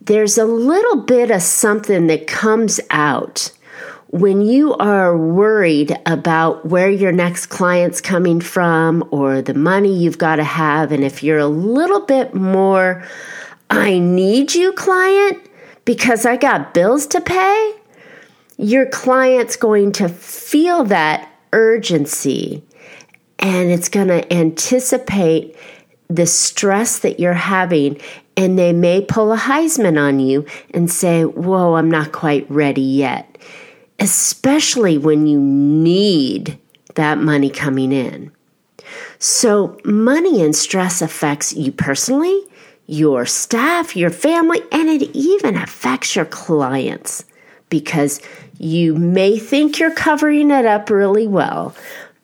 There's 0.00 0.38
a 0.38 0.44
little 0.44 1.02
bit 1.02 1.30
of 1.30 1.42
something 1.42 2.06
that 2.06 2.26
comes 2.26 2.80
out 2.90 3.50
when 4.10 4.40
you 4.40 4.74
are 4.76 5.16
worried 5.16 5.98
about 6.06 6.64
where 6.64 6.88
your 6.88 7.12
next 7.12 7.46
client's 7.46 8.00
coming 8.00 8.40
from 8.40 9.06
or 9.10 9.42
the 9.42 9.52
money 9.52 9.94
you've 9.94 10.16
got 10.16 10.36
to 10.36 10.44
have. 10.44 10.92
And 10.92 11.04
if 11.04 11.22
you're 11.22 11.38
a 11.38 11.46
little 11.46 12.00
bit 12.00 12.34
more, 12.34 13.04
I 13.70 13.98
need 13.98 14.54
you 14.54 14.72
client 14.72 15.38
because 15.84 16.26
I 16.26 16.36
got 16.36 16.74
bills 16.74 17.06
to 17.08 17.20
pay, 17.20 17.74
your 18.56 18.86
client's 18.86 19.56
going 19.56 19.92
to 19.92 20.08
feel 20.08 20.84
that 20.84 21.30
urgency 21.52 22.62
and 23.38 23.70
it's 23.70 23.88
going 23.88 24.08
to 24.08 24.32
anticipate 24.32 25.56
the 26.08 26.26
stress 26.26 27.00
that 27.00 27.20
you're 27.20 27.32
having. 27.32 28.00
And 28.36 28.58
they 28.58 28.72
may 28.72 29.00
pull 29.00 29.32
a 29.32 29.36
Heisman 29.36 30.00
on 30.00 30.20
you 30.20 30.46
and 30.72 30.90
say, 30.90 31.24
Whoa, 31.24 31.74
I'm 31.74 31.90
not 31.90 32.12
quite 32.12 32.50
ready 32.50 32.82
yet. 32.82 33.38
Especially 33.98 34.96
when 34.96 35.26
you 35.26 35.40
need 35.40 36.58
that 36.94 37.18
money 37.18 37.50
coming 37.50 37.92
in. 37.92 38.32
So, 39.18 39.78
money 39.84 40.42
and 40.42 40.54
stress 40.54 41.02
affects 41.02 41.52
you 41.52 41.72
personally, 41.72 42.40
your 42.88 43.26
staff, 43.26 43.94
your 43.94 44.10
family, 44.10 44.60
and 44.72 44.88
it 44.88 45.02
even 45.14 45.56
affects 45.56 46.16
your 46.16 46.24
clients 46.24 47.24
because 47.68 48.20
you 48.58 48.94
may 48.96 49.38
think 49.38 49.78
you're 49.78 49.94
covering 49.94 50.50
it 50.50 50.64
up 50.64 50.90
really 50.90 51.28
well, 51.28 51.76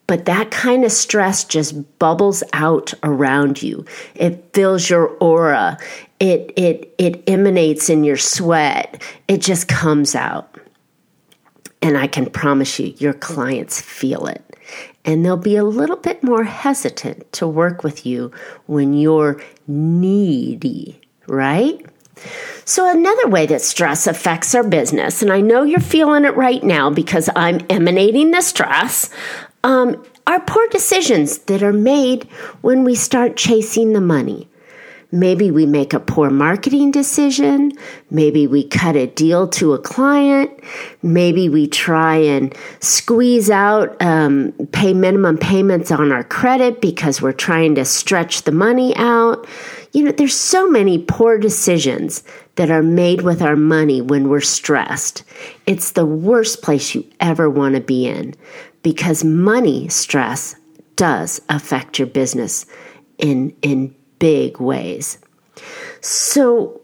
but 0.07 0.25
that 0.25 0.51
kind 0.51 0.85
of 0.85 0.91
stress 0.91 1.45
just 1.45 1.99
bubbles 1.99 2.43
out 2.55 2.93
around 3.03 3.63
you. 3.63 3.85
It 4.15 4.53
fills 4.53 4.89
your 4.89 5.09
aura. 5.19 5.79
It 6.19 6.53
it 6.57 6.95
it 6.99 7.23
emanates 7.29 7.89
in 7.89 8.03
your 8.03 8.17
sweat. 8.17 9.03
It 9.29 9.41
just 9.43 9.69
comes 9.69 10.15
out. 10.15 10.59
And 11.83 11.99
I 11.99 12.07
can 12.07 12.31
promise 12.31 12.79
you 12.79 12.95
your 12.99 13.13
clients 13.13 13.81
feel 13.81 14.27
it. 14.27 14.44
And 15.05 15.25
they'll 15.25 15.37
be 15.37 15.57
a 15.57 15.65
little 15.65 15.97
bit 15.97 16.23
more 16.23 16.45
hesitant 16.45 17.31
to 17.35 17.47
work 17.47 17.85
with 17.85 18.07
you 18.07 18.33
when 18.67 18.95
you're 18.95 19.43
needy, 19.67 21.01
right? 21.27 21.85
So, 22.65 22.91
another 22.91 23.29
way 23.29 23.45
that 23.47 23.61
stress 23.61 24.07
affects 24.07 24.55
our 24.55 24.63
business, 24.63 25.21
and 25.21 25.31
I 25.33 25.41
know 25.41 25.65
you're 25.65 25.81
feeling 25.81 26.25
it 26.25 26.37
right 26.37 26.63
now 26.63 26.89
because 26.89 27.29
I'm 27.37 27.61
emanating 27.69 28.31
the 28.31 28.41
stress, 28.41 29.11
um, 29.63 30.03
are 30.27 30.41
poor 30.41 30.67
decisions 30.69 31.39
that 31.41 31.63
are 31.63 31.73
made 31.73 32.25
when 32.63 32.85
we 32.85 32.95
start 32.95 33.37
chasing 33.37 33.93
the 33.93 34.01
money. 34.01 34.49
Maybe 35.15 35.53
we 35.53 35.65
make 35.65 35.95
a 35.95 36.01
poor 36.01 36.29
marketing 36.29 36.91
decision. 36.91 37.71
Maybe 38.11 38.49
we 38.49 38.67
cut 38.67 38.97
a 38.97 39.07
deal 39.07 39.47
to 39.51 39.73
a 39.73 39.79
client. 39.79 40.51
Maybe 41.05 41.49
we 41.49 41.69
try 41.69 42.17
and 42.17 42.53
squeeze 42.81 43.49
out, 43.49 43.97
um, 44.03 44.51
pay 44.73 44.93
minimum 44.93 45.39
payments 45.39 45.93
on 45.93 46.11
our 46.11 46.25
credit 46.25 46.81
because 46.81 47.23
we're 47.23 47.31
trying 47.31 47.77
to 47.77 47.85
stretch 47.85 48.43
the 48.43 48.51
money 48.51 48.93
out. 48.97 49.47
You 49.93 50.03
know, 50.03 50.11
there's 50.11 50.35
so 50.35 50.69
many 50.69 50.99
poor 50.99 51.39
decisions 51.39 52.25
that 52.57 52.73
are 52.73 52.83
made 52.83 53.23
with 53.23 53.41
our 53.41 53.55
money 53.55 54.01
when 54.01 54.29
we're 54.29 54.41
stressed. 54.41 55.23
It's 55.65 55.93
the 55.93 56.05
worst 56.05 56.61
place 56.61 56.93
you 56.93 57.09
ever 57.21 57.49
want 57.49 57.77
to 57.77 57.81
be 57.81 58.09
in 58.09 58.35
because 58.83 59.23
money 59.23 59.89
stress 59.91 60.57
does 60.97 61.41
affect 61.49 62.01
your 62.01 62.09
business 62.09 62.67
in 63.19 63.55
in 63.63 63.95
big 64.19 64.61
ways. 64.61 65.19
So, 66.01 66.81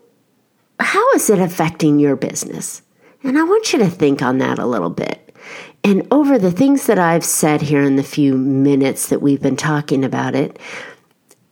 how 0.79 1.11
is 1.13 1.29
it 1.29 1.39
affecting 1.39 1.99
your 1.99 2.17
business? 2.17 2.83
And 3.23 3.39
I 3.39 3.43
want 3.43 3.73
you 3.73 3.79
to 3.81 3.89
think 3.89 4.23
on 4.23 4.39
that 4.39 4.59
a 4.59 4.67
little 4.67 4.91
bit. 4.91 5.37
And 5.85 6.07
over 6.11 6.39
the 6.39 6.53
things 6.53 6.87
that 6.87 6.99
I've 6.99 7.25
said 7.25 7.63
here 7.63 7.83
in 7.83 7.97
the 7.97 8.03
few 8.03 8.37
minutes 8.37 9.09
that 9.09 9.23
we've 9.23 9.43
been 9.43 9.57
talking 9.57 10.05
about 10.05 10.35
it, 10.35 10.59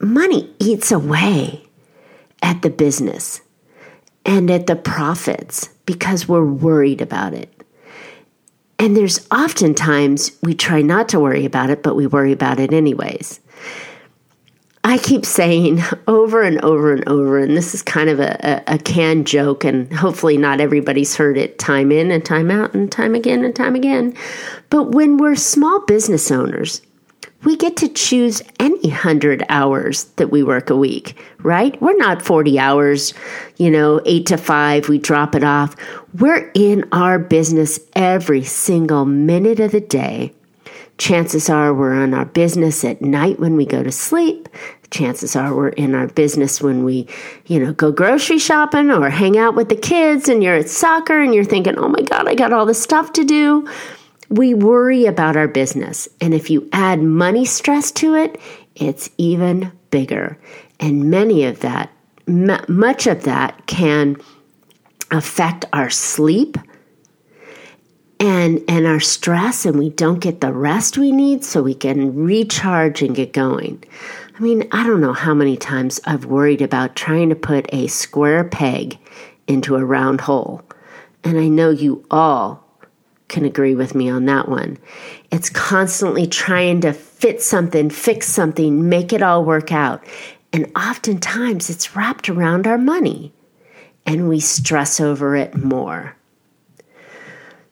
money 0.00 0.54
eats 0.58 0.92
away 0.92 1.64
at 2.42 2.62
the 2.62 2.70
business 2.70 3.40
and 4.24 4.50
at 4.50 4.66
the 4.66 4.76
profits 4.76 5.68
because 5.86 6.28
we're 6.28 6.44
worried 6.44 7.00
about 7.00 7.34
it. 7.34 7.52
And 8.78 8.96
there's 8.96 9.26
oftentimes 9.30 10.32
we 10.42 10.54
try 10.54 10.82
not 10.82 11.08
to 11.10 11.20
worry 11.20 11.44
about 11.44 11.70
it, 11.70 11.82
but 11.82 11.96
we 11.96 12.06
worry 12.06 12.32
about 12.32 12.60
it 12.60 12.72
anyways. 12.72 13.40
I 14.84 14.98
keep 14.98 15.26
saying 15.26 15.82
over 16.06 16.42
and 16.42 16.62
over 16.64 16.92
and 16.92 17.06
over, 17.08 17.38
and 17.38 17.56
this 17.56 17.74
is 17.74 17.82
kind 17.82 18.08
of 18.08 18.20
a, 18.20 18.38
a, 18.68 18.74
a 18.74 18.78
canned 18.78 19.26
joke, 19.26 19.64
and 19.64 19.92
hopefully 19.92 20.36
not 20.36 20.60
everybody's 20.60 21.16
heard 21.16 21.36
it 21.36 21.58
time 21.58 21.90
in 21.90 22.10
and 22.10 22.24
time 22.24 22.50
out 22.50 22.74
and 22.74 22.90
time 22.90 23.14
again 23.14 23.44
and 23.44 23.54
time 23.54 23.74
again. 23.74 24.14
But 24.70 24.92
when 24.92 25.16
we're 25.16 25.36
small 25.36 25.84
business 25.86 26.30
owners, 26.30 26.80
we 27.44 27.56
get 27.56 27.76
to 27.78 27.88
choose 27.88 28.42
any 28.58 28.88
100 28.88 29.44
hours 29.48 30.04
that 30.16 30.30
we 30.30 30.42
work 30.42 30.70
a 30.70 30.76
week, 30.76 31.16
right? 31.38 31.80
We're 31.80 31.96
not 31.96 32.22
40 32.22 32.58
hours, 32.58 33.14
you 33.58 33.70
know, 33.70 34.00
8 34.04 34.26
to 34.26 34.36
5, 34.36 34.88
we 34.88 34.98
drop 34.98 35.34
it 35.34 35.44
off. 35.44 35.76
We're 36.14 36.50
in 36.54 36.84
our 36.90 37.18
business 37.18 37.78
every 37.94 38.42
single 38.42 39.04
minute 39.04 39.60
of 39.60 39.70
the 39.70 39.80
day. 39.80 40.32
Chances 40.98 41.48
are 41.48 41.72
we're 41.72 41.94
on 41.94 42.12
our 42.12 42.24
business 42.24 42.84
at 42.84 43.00
night 43.00 43.38
when 43.38 43.56
we 43.56 43.64
go 43.64 43.82
to 43.82 43.92
sleep. 43.92 44.48
chances 44.90 45.36
are 45.36 45.54
we're 45.54 45.68
in 45.68 45.94
our 45.94 46.08
business 46.08 46.62
when 46.62 46.82
we, 46.82 47.06
you 47.46 47.60
know, 47.60 47.72
go 47.72 47.92
grocery 47.92 48.38
shopping 48.38 48.90
or 48.90 49.10
hang 49.10 49.36
out 49.38 49.54
with 49.54 49.68
the 49.68 49.76
kids 49.76 50.28
and 50.28 50.42
you're 50.42 50.56
at 50.56 50.68
soccer 50.68 51.20
and 51.20 51.34
you're 51.34 51.44
thinking, 51.44 51.76
oh 51.78 51.88
my 51.88 52.00
God, 52.00 52.26
I 52.26 52.34
got 52.34 52.52
all 52.52 52.66
this 52.66 52.82
stuff 52.82 53.12
to 53.12 53.24
do. 53.24 53.68
We 54.30 54.54
worry 54.54 55.04
about 55.06 55.36
our 55.36 55.46
business. 55.46 56.08
And 56.20 56.34
if 56.34 56.50
you 56.50 56.68
add 56.72 57.02
money 57.02 57.44
stress 57.44 57.92
to 57.92 58.14
it, 58.14 58.40
it's 58.74 59.10
even 59.18 59.72
bigger. 59.90 60.38
And 60.80 61.10
many 61.10 61.44
of 61.44 61.60
that, 61.60 61.90
m- 62.26 62.64
much 62.68 63.06
of 63.06 63.24
that 63.24 63.66
can 63.66 64.16
affect 65.10 65.64
our 65.72 65.90
sleep 65.90 66.56
and 68.20 68.62
and 68.68 68.86
our 68.86 69.00
stress 69.00 69.64
and 69.64 69.78
we 69.78 69.90
don't 69.90 70.20
get 70.20 70.40
the 70.40 70.52
rest 70.52 70.98
we 70.98 71.12
need 71.12 71.44
so 71.44 71.62
we 71.62 71.74
can 71.74 72.14
recharge 72.14 73.02
and 73.02 73.14
get 73.14 73.32
going. 73.32 73.82
I 74.36 74.40
mean, 74.40 74.68
I 74.72 74.86
don't 74.86 75.00
know 75.00 75.12
how 75.12 75.34
many 75.34 75.56
times 75.56 76.00
I've 76.04 76.24
worried 76.24 76.62
about 76.62 76.96
trying 76.96 77.28
to 77.30 77.34
put 77.34 77.72
a 77.72 77.88
square 77.88 78.44
peg 78.44 78.98
into 79.46 79.76
a 79.76 79.84
round 79.84 80.20
hole. 80.20 80.62
And 81.24 81.38
I 81.38 81.48
know 81.48 81.70
you 81.70 82.04
all 82.10 82.64
can 83.26 83.44
agree 83.44 83.74
with 83.74 83.94
me 83.94 84.08
on 84.08 84.26
that 84.26 84.48
one. 84.48 84.78
It's 85.30 85.50
constantly 85.50 86.26
trying 86.26 86.80
to 86.82 86.92
fit 86.92 87.42
something, 87.42 87.90
fix 87.90 88.28
something, 88.28 88.88
make 88.88 89.12
it 89.12 89.22
all 89.22 89.44
work 89.44 89.72
out. 89.72 90.04
And 90.52 90.70
oftentimes 90.76 91.68
it's 91.68 91.94
wrapped 91.94 92.28
around 92.28 92.66
our 92.66 92.78
money 92.78 93.32
and 94.06 94.28
we 94.28 94.40
stress 94.40 95.00
over 95.00 95.36
it 95.36 95.54
more. 95.54 96.16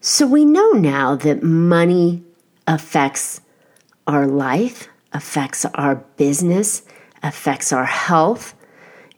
So 0.08 0.24
we 0.24 0.44
know 0.44 0.70
now 0.70 1.16
that 1.16 1.42
money 1.42 2.22
affects 2.64 3.40
our 4.06 4.24
life, 4.24 4.86
affects 5.12 5.64
our 5.74 5.96
business, 6.16 6.82
affects 7.24 7.72
our 7.72 7.86
health. 7.86 8.54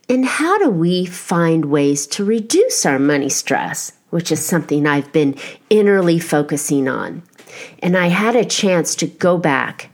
And 0.09 0.25
how 0.25 0.57
do 0.57 0.71
we 0.71 1.05
find 1.05 1.67
ways 1.67 2.07
to 2.07 2.25
reduce 2.25 2.87
our 2.87 2.99
money 2.99 3.29
stress? 3.29 3.93
which 4.09 4.33
is 4.33 4.43
something 4.43 4.87
I've 4.87 5.13
been 5.13 5.35
innerly 5.69 6.23
focusing 6.23 6.89
on. 6.89 7.23
And 7.81 7.95
I 7.95 8.07
had 8.07 8.35
a 8.35 8.43
chance 8.43 8.95
to 8.95 9.07
go 9.07 9.37
back, 9.37 9.91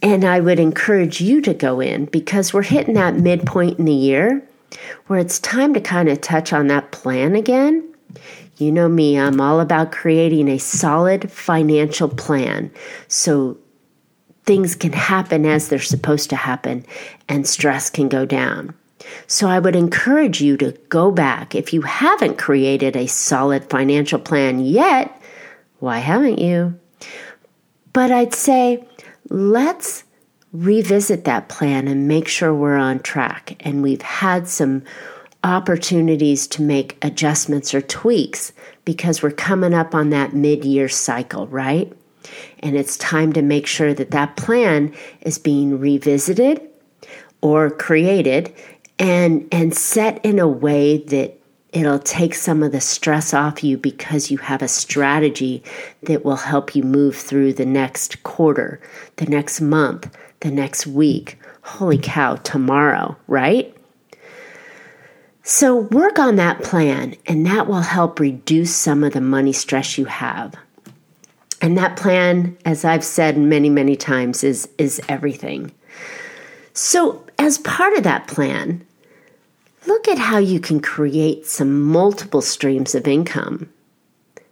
and 0.00 0.24
I 0.24 0.38
would 0.38 0.60
encourage 0.60 1.20
you 1.20 1.40
to 1.40 1.52
go 1.52 1.80
in 1.80 2.04
because 2.04 2.54
we're 2.54 2.62
hitting 2.62 2.94
that 2.94 3.16
midpoint 3.16 3.80
in 3.80 3.86
the 3.86 3.92
year 3.92 4.46
where 5.08 5.18
it's 5.18 5.40
time 5.40 5.74
to 5.74 5.80
kind 5.80 6.08
of 6.08 6.20
touch 6.20 6.52
on 6.52 6.68
that 6.68 6.92
plan 6.92 7.34
again. 7.34 7.93
You 8.56 8.70
know 8.70 8.88
me, 8.88 9.18
I'm 9.18 9.40
all 9.40 9.60
about 9.60 9.92
creating 9.92 10.48
a 10.48 10.58
solid 10.58 11.30
financial 11.30 12.08
plan 12.08 12.70
so 13.08 13.58
things 14.44 14.74
can 14.74 14.92
happen 14.92 15.44
as 15.46 15.68
they're 15.68 15.78
supposed 15.80 16.30
to 16.30 16.36
happen 16.36 16.84
and 17.28 17.46
stress 17.46 17.90
can 17.90 18.08
go 18.08 18.24
down. 18.24 18.74
So 19.26 19.48
I 19.48 19.58
would 19.58 19.76
encourage 19.76 20.40
you 20.40 20.56
to 20.58 20.72
go 20.88 21.10
back. 21.10 21.54
If 21.54 21.72
you 21.72 21.82
haven't 21.82 22.38
created 22.38 22.96
a 22.96 23.06
solid 23.06 23.68
financial 23.68 24.18
plan 24.18 24.60
yet, 24.60 25.20
why 25.80 25.98
haven't 25.98 26.38
you? 26.38 26.78
But 27.92 28.10
I'd 28.10 28.34
say 28.34 28.86
let's 29.28 30.04
revisit 30.52 31.24
that 31.24 31.48
plan 31.48 31.88
and 31.88 32.06
make 32.06 32.28
sure 32.28 32.54
we're 32.54 32.76
on 32.76 33.00
track 33.00 33.56
and 33.60 33.82
we've 33.82 34.02
had 34.02 34.48
some 34.48 34.84
opportunities 35.44 36.46
to 36.48 36.62
make 36.62 36.98
adjustments 37.02 37.74
or 37.74 37.82
tweaks 37.82 38.52
because 38.84 39.22
we're 39.22 39.30
coming 39.30 39.74
up 39.74 39.94
on 39.94 40.10
that 40.10 40.34
mid 40.34 40.64
year 40.64 40.88
cycle, 40.88 41.46
right? 41.48 41.92
And 42.60 42.76
it's 42.76 42.96
time 42.96 43.32
to 43.34 43.42
make 43.42 43.66
sure 43.66 43.94
that 43.94 44.10
that 44.10 44.36
plan 44.36 44.94
is 45.20 45.38
being 45.38 45.78
revisited 45.78 46.60
or 47.42 47.70
created 47.70 48.52
and 48.98 49.46
and 49.52 49.76
set 49.76 50.24
in 50.24 50.38
a 50.38 50.48
way 50.48 50.98
that 50.98 51.38
it'll 51.72 51.98
take 51.98 52.34
some 52.34 52.62
of 52.62 52.72
the 52.72 52.80
stress 52.80 53.34
off 53.34 53.62
you 53.62 53.76
because 53.76 54.30
you 54.30 54.38
have 54.38 54.62
a 54.62 54.68
strategy 54.68 55.62
that 56.04 56.24
will 56.24 56.36
help 56.36 56.74
you 56.74 56.82
move 56.82 57.16
through 57.16 57.52
the 57.52 57.66
next 57.66 58.22
quarter, 58.22 58.80
the 59.16 59.26
next 59.26 59.60
month, 59.60 60.16
the 60.40 60.50
next 60.50 60.86
week. 60.86 61.38
Holy 61.62 61.98
cow, 61.98 62.36
tomorrow, 62.36 63.16
right? 63.26 63.73
So 65.46 65.76
work 65.76 66.18
on 66.18 66.36
that 66.36 66.62
plan, 66.62 67.16
and 67.26 67.44
that 67.44 67.66
will 67.66 67.82
help 67.82 68.18
reduce 68.18 68.74
some 68.74 69.04
of 69.04 69.12
the 69.12 69.20
money 69.20 69.52
stress 69.52 69.98
you 69.98 70.06
have. 70.06 70.54
And 71.60 71.76
that 71.76 71.98
plan, 71.98 72.56
as 72.64 72.82
I've 72.82 73.04
said 73.04 73.36
many, 73.36 73.68
many 73.68 73.94
times, 73.94 74.42
is, 74.42 74.66
is 74.78 75.02
everything. 75.06 75.70
So 76.72 77.26
as 77.38 77.58
part 77.58 77.92
of 77.92 78.04
that 78.04 78.26
plan, 78.26 78.86
look 79.86 80.08
at 80.08 80.16
how 80.16 80.38
you 80.38 80.58
can 80.58 80.80
create 80.80 81.46
some 81.46 81.82
multiple 81.82 82.40
streams 82.40 82.94
of 82.94 83.06
income. 83.06 83.68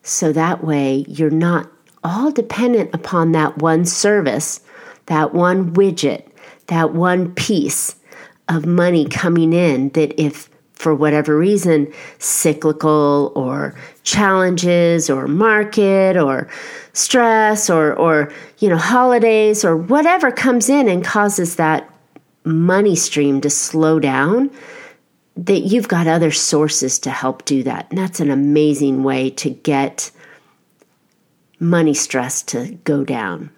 So 0.03 0.31
that 0.33 0.63
way 0.63 1.07
you're 1.09 1.31
not 1.31 1.71
all 2.05 2.31
dependent 2.31 2.95
upon 2.95 3.33
that 3.33 3.57
one 3.59 3.87
service, 3.87 4.61
that 5.07 5.33
one 5.33 5.73
widget, 5.73 6.27
that 6.67 6.93
one 6.93 7.35
piece 7.35 7.97
of 8.51 8.67
money 8.67 9.07
coming 9.07 9.55
in 9.55 9.89
that 9.91 10.21
if 10.21 10.51
for 10.83 10.95
whatever 10.95 11.39
reason, 11.39 11.91
cyclical 12.19 13.33
or 13.37 13.75
challenges 14.03 15.09
or 15.09 15.29
market 15.29 16.17
or 16.17 16.49
stress 16.93 17.71
or, 17.71 17.95
or, 17.95 18.33
you 18.59 18.69
know, 18.69 18.77
holidays 18.77 19.65
or 19.65 19.77
whatever 19.77 20.33
comes 20.33 20.69
in 20.69 20.89
and 20.89 21.05
causes 21.05 21.57
that 21.57 21.89
money 22.45 22.97
stream 22.97 23.41
to 23.41 23.49
slow 23.49 24.01
down, 24.01 24.51
that 25.37 25.61
you've 25.61 25.89
got 25.89 26.07
other 26.07 26.31
sources 26.31 26.99
to 26.99 27.11
help 27.11 27.45
do 27.45 27.63
that. 27.63 27.87
And 27.91 27.99
that's 27.99 28.21
an 28.21 28.31
amazing 28.31 29.05
way 29.05 29.31
to 29.31 29.51
get 29.51 30.11
money 31.61 31.95
stress 31.95 32.43
to 32.43 32.79
go 32.85 33.05
down. 33.05 33.51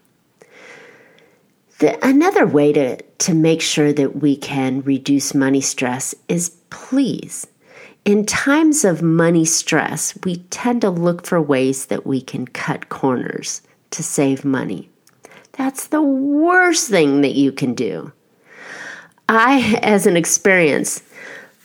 The, 1.85 1.99
another 2.03 2.47
way 2.47 2.73
to, 2.73 2.97
to 2.97 3.35
make 3.35 3.61
sure 3.61 3.93
that 3.93 4.17
we 4.23 4.37
can 4.37 4.81
reduce 4.81 5.35
money 5.35 5.61
stress 5.61 6.15
is 6.29 6.57
please. 6.71 7.47
In 8.07 8.25
times 8.25 8.87
of 8.87 9.03
money 9.03 9.45
stress, 9.45 10.17
we 10.25 10.37
tend 10.49 10.81
to 10.81 10.89
look 10.89 11.27
for 11.27 11.43
ways 11.43 11.85
that 11.87 12.07
we 12.07 12.23
can 12.23 12.47
cut 12.47 12.89
corners 12.89 13.61
to 13.91 14.03
save 14.03 14.47
money. 14.47 14.89
That's 15.53 15.89
the 15.89 16.01
worst 16.01 16.89
thing 16.89 17.21
that 17.21 17.35
you 17.35 17.53
can 17.53 17.75
do. 17.75 18.13
I, 19.29 19.79
as 19.83 20.07
an 20.07 20.17
experience, 20.17 21.03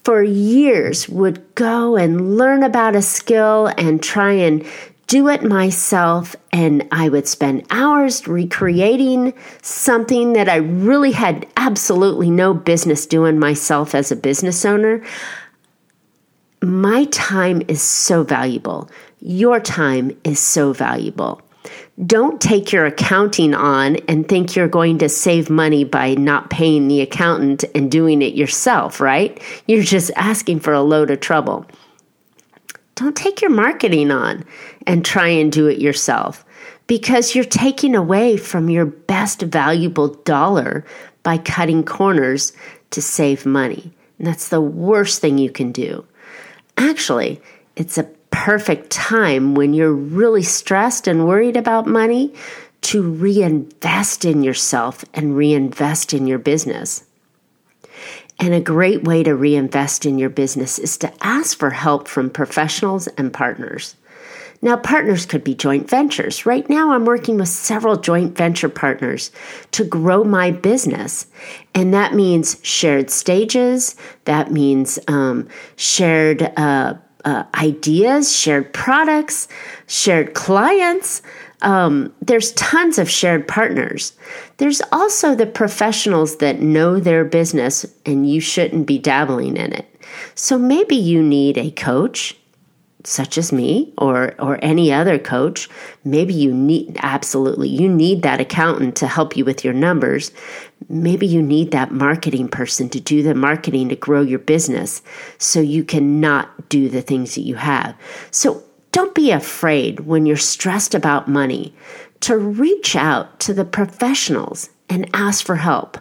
for 0.03 0.21
years 0.21 1.07
would 1.07 1.55
go 1.55 1.95
and 1.95 2.37
learn 2.37 2.63
about 2.63 2.93
a 2.93 3.01
skill 3.01 3.71
and 3.77 4.03
try 4.03 4.33
and 4.33 4.65
do 5.09 5.27
it 5.27 5.43
myself. 5.43 6.35
And 6.53 6.87
I 6.91 7.09
would 7.09 7.27
spend 7.27 7.65
hours 7.71 8.27
recreating 8.27 9.33
something 9.61 10.33
that 10.33 10.47
I 10.47 10.57
really 10.57 11.11
had 11.11 11.45
absolutely 11.57 12.31
no 12.31 12.53
business 12.53 13.05
doing 13.05 13.37
myself 13.37 13.93
as 13.93 14.11
a 14.11 14.15
business 14.15 14.63
owner. 14.63 15.03
My 16.61 17.05
time 17.05 17.63
is 17.67 17.81
so 17.81 18.23
valuable. 18.23 18.89
Your 19.19 19.59
time 19.59 20.15
is 20.23 20.39
so 20.39 20.73
valuable. 20.73 21.41
Don't 22.05 22.39
take 22.39 22.71
your 22.71 22.85
accounting 22.85 23.53
on 23.53 23.97
and 24.07 24.27
think 24.27 24.55
you're 24.55 24.67
going 24.67 24.99
to 24.99 25.09
save 25.09 25.49
money 25.49 25.83
by 25.83 26.13
not 26.13 26.49
paying 26.49 26.87
the 26.87 27.01
accountant 27.01 27.65
and 27.75 27.91
doing 27.91 28.21
it 28.21 28.35
yourself, 28.35 29.01
right? 29.01 29.41
You're 29.67 29.83
just 29.83 30.11
asking 30.15 30.61
for 30.61 30.71
a 30.71 30.81
load 30.81 31.11
of 31.11 31.19
trouble. 31.19 31.65
Don't 32.99 33.15
take 33.15 33.41
your 33.41 33.51
marketing 33.51 34.11
on 34.11 34.43
and 34.89 35.05
try 35.05 35.27
and 35.27 35.51
do 35.51 35.67
it 35.67 35.77
yourself 35.77 36.43
because 36.87 37.35
you're 37.35 37.45
taking 37.45 37.93
away 37.93 38.35
from 38.35 38.71
your 38.71 38.87
best 38.87 39.43
valuable 39.43 40.07
dollar 40.07 40.83
by 41.21 41.37
cutting 41.37 41.83
corners 41.83 42.53
to 42.89 42.99
save 42.99 43.45
money. 43.45 43.91
And 44.17 44.25
that's 44.25 44.49
the 44.49 44.59
worst 44.59 45.21
thing 45.21 45.37
you 45.37 45.51
can 45.51 45.71
do. 45.71 46.03
Actually, 46.75 47.39
it's 47.75 47.99
a 47.99 48.09
perfect 48.31 48.89
time 48.89 49.53
when 49.53 49.75
you're 49.75 49.93
really 49.93 50.41
stressed 50.41 51.07
and 51.07 51.27
worried 51.27 51.55
about 51.55 51.85
money 51.85 52.33
to 52.81 53.03
reinvest 53.03 54.25
in 54.25 54.41
yourself 54.41 55.05
and 55.13 55.37
reinvest 55.37 56.15
in 56.15 56.25
your 56.25 56.39
business. 56.39 57.03
And 58.39 58.55
a 58.55 58.59
great 58.59 59.03
way 59.03 59.21
to 59.21 59.35
reinvest 59.35 60.07
in 60.07 60.17
your 60.17 60.29
business 60.29 60.79
is 60.79 60.97
to 60.97 61.13
ask 61.21 61.59
for 61.59 61.69
help 61.69 62.07
from 62.07 62.31
professionals 62.31 63.05
and 63.09 63.31
partners. 63.31 63.95
Now, 64.61 64.75
partners 64.75 65.25
could 65.25 65.43
be 65.43 65.55
joint 65.55 65.89
ventures. 65.89 66.45
Right 66.45 66.69
now, 66.69 66.91
I'm 66.91 67.05
working 67.05 67.37
with 67.37 67.47
several 67.47 67.95
joint 67.95 68.35
venture 68.35 68.67
partners 68.67 69.31
to 69.71 69.85
grow 69.85 70.23
my 70.23 70.51
business. 70.51 71.27
And 71.73 71.93
that 71.93 72.13
means 72.13 72.59
shared 72.61 73.09
stages, 73.09 73.95
that 74.25 74.51
means 74.51 74.99
um, 75.07 75.47
shared 75.77 76.41
uh, 76.57 76.95
uh, 77.25 77.43
ideas, 77.55 78.35
shared 78.35 78.73
products, 78.73 79.47
shared 79.87 80.33
clients. 80.33 81.21
Um, 81.61 82.13
there's 82.21 82.53
tons 82.53 82.97
of 82.97 83.09
shared 83.09 83.47
partners. 83.47 84.13
There's 84.57 84.81
also 84.91 85.35
the 85.35 85.45
professionals 85.45 86.37
that 86.37 86.61
know 86.61 86.99
their 86.99 87.25
business 87.25 87.85
and 88.05 88.29
you 88.29 88.39
shouldn't 88.39 88.87
be 88.87 88.97
dabbling 88.97 89.57
in 89.57 89.73
it. 89.73 89.85
So 90.35 90.57
maybe 90.57 90.95
you 90.95 91.21
need 91.21 91.57
a 91.57 91.71
coach 91.71 92.35
such 93.03 93.37
as 93.37 93.51
me 93.51 93.93
or 93.97 94.35
or 94.39 94.59
any 94.61 94.91
other 94.91 95.17
coach 95.17 95.69
maybe 96.03 96.33
you 96.33 96.53
need 96.53 96.97
absolutely 97.01 97.69
you 97.69 97.87
need 97.87 98.23
that 98.23 98.41
accountant 98.41 98.95
to 98.97 99.07
help 99.07 99.35
you 99.37 99.45
with 99.45 99.63
your 99.63 99.73
numbers. 99.73 100.31
Maybe 100.87 101.27
you 101.27 101.41
need 101.41 101.71
that 101.71 101.91
marketing 101.91 102.47
person 102.47 102.89
to 102.89 102.99
do 102.99 103.23
the 103.23 103.35
marketing 103.35 103.89
to 103.89 103.95
grow 103.95 104.21
your 104.21 104.39
business 104.39 105.01
so 105.37 105.59
you 105.59 105.83
cannot 105.83 106.69
do 106.69 106.89
the 106.89 107.01
things 107.01 107.35
that 107.35 107.41
you 107.41 107.55
have. 107.55 107.95
So 108.31 108.63
don't 108.91 109.15
be 109.15 109.31
afraid 109.31 110.01
when 110.01 110.25
you're 110.25 110.37
stressed 110.37 110.95
about 110.95 111.27
money 111.27 111.75
to 112.21 112.37
reach 112.37 112.95
out 112.95 113.39
to 113.41 113.53
the 113.53 113.65
professionals 113.65 114.69
and 114.89 115.09
ask 115.13 115.45
for 115.45 115.55
help 115.55 115.97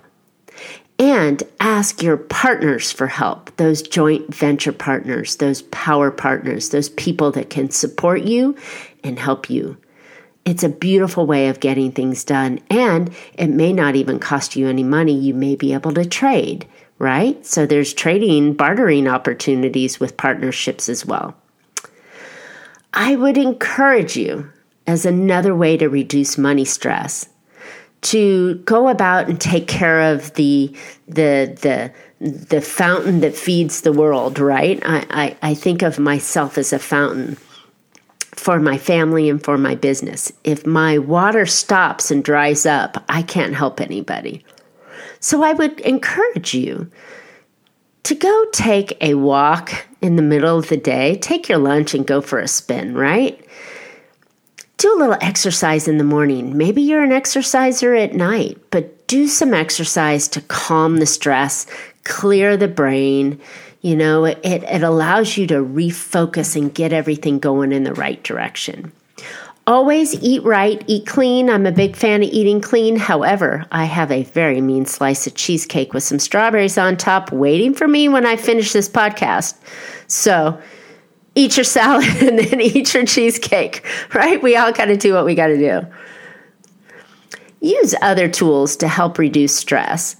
and 0.99 1.43
ask 1.61 2.03
your 2.03 2.17
partners 2.17 2.91
for 2.91 3.07
help, 3.07 3.55
those 3.57 3.83
joint 3.83 4.35
venture 4.35 4.73
partners, 4.73 5.37
those 5.37 5.63
power 5.63 6.11
partners, 6.11 6.71
those 6.71 6.89
people 6.91 7.31
that 7.33 7.51
can 7.51 7.71
support 7.71 8.23
you 8.23 8.57
and 9.05 9.19
help 9.19 9.49
you. 9.49 9.77
It's 10.45 10.65
a 10.65 10.69
beautiful 10.69 11.27
way 11.27 11.49
of 11.49 11.61
getting 11.61 11.93
things 11.93 12.25
done, 12.25 12.59
and 12.71 13.15
it 13.35 13.49
may 13.49 13.73
not 13.73 13.97
even 13.97 14.19
cost 14.19 14.57
you 14.57 14.67
any 14.67 14.83
money. 14.83 15.15
You 15.15 15.35
may 15.35 15.57
be 15.57 15.75
able 15.75 15.93
to 15.93 16.07
trade, 16.07 16.67
right? 16.99 17.45
So 17.45 17.67
there's 17.67 17.93
trading, 17.93 18.55
bartering 18.55 19.07
opportunities 19.07 20.01
with 20.01 20.17
partnerships 20.17 20.89
as 20.89 21.05
well. 21.05 21.37
I 22.95 23.15
would 23.15 23.37
encourage 23.37 24.17
you 24.17 24.51
as 24.87 25.05
another 25.05 25.55
way 25.55 25.77
to 25.77 25.89
reduce 25.89 26.39
money 26.39 26.65
stress 26.65 27.29
to 28.01 28.55
go 28.65 28.89
about 28.89 29.29
and 29.29 29.41
take 29.41 29.67
care 29.67 30.13
of 30.13 30.33
the 30.35 30.75
the 31.07 31.57
the 31.61 31.93
the 32.21 32.61
fountain 32.61 33.21
that 33.21 33.37
feeds 33.37 33.83
the 33.83 33.93
world, 33.93 34.39
right? 34.39 34.83
I, 34.85 35.07
I, 35.11 35.37
I 35.51 35.55
think 35.55 35.83
of 35.83 36.01
myself 36.01 36.59
as 36.59 36.73
a 36.73 36.79
fountain 36.79 37.37
for 38.33 38.59
my 38.59 38.77
family 38.77 39.29
and 39.29 39.43
for 39.43 39.57
my 39.57 39.75
business. 39.77 40.33
If 40.43 40.67
my 40.67 40.99
water 40.99 41.47
stops 41.47 42.11
and 42.11 42.25
dries 42.25 42.67
up, 42.67 43.05
I 43.09 43.23
can't 43.23 43.55
help 43.55 43.81
anybody. 43.81 44.45
So 45.21 45.43
I 45.43 45.53
would 45.53 45.79
encourage 45.81 46.55
you 46.55 46.91
to 48.05 48.15
go 48.15 48.47
take 48.53 48.97
a 49.01 49.15
walk 49.15 49.87
in 50.01 50.17
the 50.17 50.23
middle 50.23 50.59
of 50.59 50.69
the 50.69 50.77
day, 50.77 51.17
take 51.17 51.49
your 51.49 51.59
lunch 51.59 51.95
and 51.95 52.07
go 52.07 52.21
for 52.21 52.39
a 52.39 52.49
spin, 52.49 52.95
right? 52.95 53.45
Do 54.79 54.95
a 54.95 54.99
little 54.99 55.19
exercise 55.21 55.89
in 55.89 55.99
the 55.99 56.05
morning. 56.05 56.57
Maybe 56.57 56.81
you're 56.81 57.03
an 57.03 57.13
exerciser 57.13 57.95
at 57.95 58.15
night, 58.15 58.59
but 58.71 59.07
do 59.09 59.27
some 59.27 59.53
exercise 59.53 60.29
to 60.29 60.41
calm 60.43 60.99
the 60.99 61.07
stress, 61.07 61.67
clear 62.05 62.57
the 62.57 62.69
brain. 62.69 63.41
You 63.83 63.97
know, 63.97 64.25
it, 64.25 64.39
it 64.45 64.83
allows 64.83 65.37
you 65.37 65.47
to 65.49 65.57
refocus 65.57 66.57
and 66.57 66.73
get 66.73 66.93
everything 66.93 67.41
going 67.41 67.73
in 67.73 67.83
the 67.83 67.95
right 67.95 68.23
direction. 68.23 68.93
Always 69.67 70.15
eat 70.23 70.43
right, 70.45 70.83
eat 70.87 71.07
clean. 71.07 71.51
I'm 71.51 71.67
a 71.67 71.73
big 71.73 71.95
fan 71.95 72.23
of 72.23 72.31
eating 72.31 72.61
clean. 72.61 72.97
However, 72.97 73.67
I 73.71 73.85
have 73.85 74.11
a 74.11 74.23
very 74.23 74.61
mean 74.61 74.87
slice 74.87 75.27
of 75.27 75.35
cheesecake 75.35 75.93
with 75.93 76.05
some 76.05 76.19
strawberries 76.19 76.79
on 76.79 76.97
top 76.97 77.33
waiting 77.33 77.75
for 77.75 77.87
me 77.87 78.09
when 78.09 78.25
I 78.25 78.37
finish 78.37 78.73
this 78.73 78.89
podcast. 78.89 79.55
So, 80.07 80.59
eat 81.39 81.57
your 81.57 81.65
salad 81.65 82.05
and 82.23 82.39
then 82.39 82.61
eat 82.61 82.93
your 82.93 83.07
cheesecake, 83.07 83.85
right? 84.13 84.43
We 84.43 84.57
all 84.57 84.73
got 84.73 84.87
to 84.87 84.97
do 84.97 85.15
what 85.15 85.25
we 85.25 85.35
got 85.35 85.49
to 85.49 85.57
do. 85.57 85.87
Use 87.61 87.95
other 88.03 88.29
tools 88.29 88.77
to 88.77 88.89
help 88.89 89.19
reduce 89.19 89.55
stress. 89.55 90.17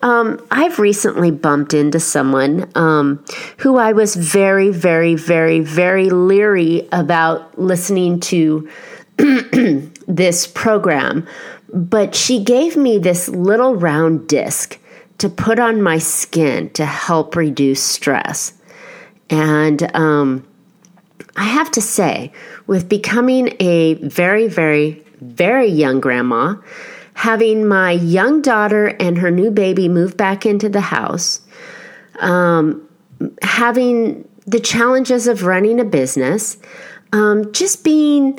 Um, 0.00 0.44
I've 0.52 0.78
recently 0.78 1.32
bumped 1.32 1.74
into 1.74 1.98
someone 1.98 2.70
um, 2.76 3.24
who 3.58 3.78
I 3.78 3.92
was 3.92 4.14
very, 4.14 4.70
very, 4.70 5.16
very, 5.16 5.58
very 5.60 6.08
leery 6.08 6.88
about 6.92 7.58
listening 7.58 8.20
to 8.20 8.68
this 9.16 10.46
program, 10.46 11.26
but 11.74 12.14
she 12.14 12.44
gave 12.44 12.76
me 12.76 12.98
this 12.98 13.28
little 13.28 13.74
round 13.74 14.28
disc 14.28 14.78
to 15.18 15.28
put 15.28 15.58
on 15.58 15.82
my 15.82 15.98
skin 15.98 16.70
to 16.70 16.86
help 16.86 17.34
reduce 17.34 17.82
stress. 17.82 18.52
And 19.30 19.94
um, 19.94 20.46
I 21.36 21.44
have 21.44 21.70
to 21.72 21.80
say, 21.80 22.32
with 22.66 22.88
becoming 22.88 23.54
a 23.60 23.94
very, 23.94 24.48
very, 24.48 25.02
very 25.20 25.66
young 25.66 26.00
grandma, 26.00 26.56
having 27.14 27.66
my 27.66 27.92
young 27.92 28.42
daughter 28.42 28.86
and 29.00 29.18
her 29.18 29.30
new 29.30 29.50
baby 29.50 29.88
move 29.88 30.16
back 30.16 30.46
into 30.46 30.68
the 30.68 30.80
house, 30.80 31.40
um, 32.20 32.88
having 33.42 34.28
the 34.46 34.60
challenges 34.60 35.26
of 35.26 35.42
running 35.42 35.80
a 35.80 35.84
business, 35.84 36.56
um, 37.12 37.52
just 37.52 37.84
being 37.84 38.38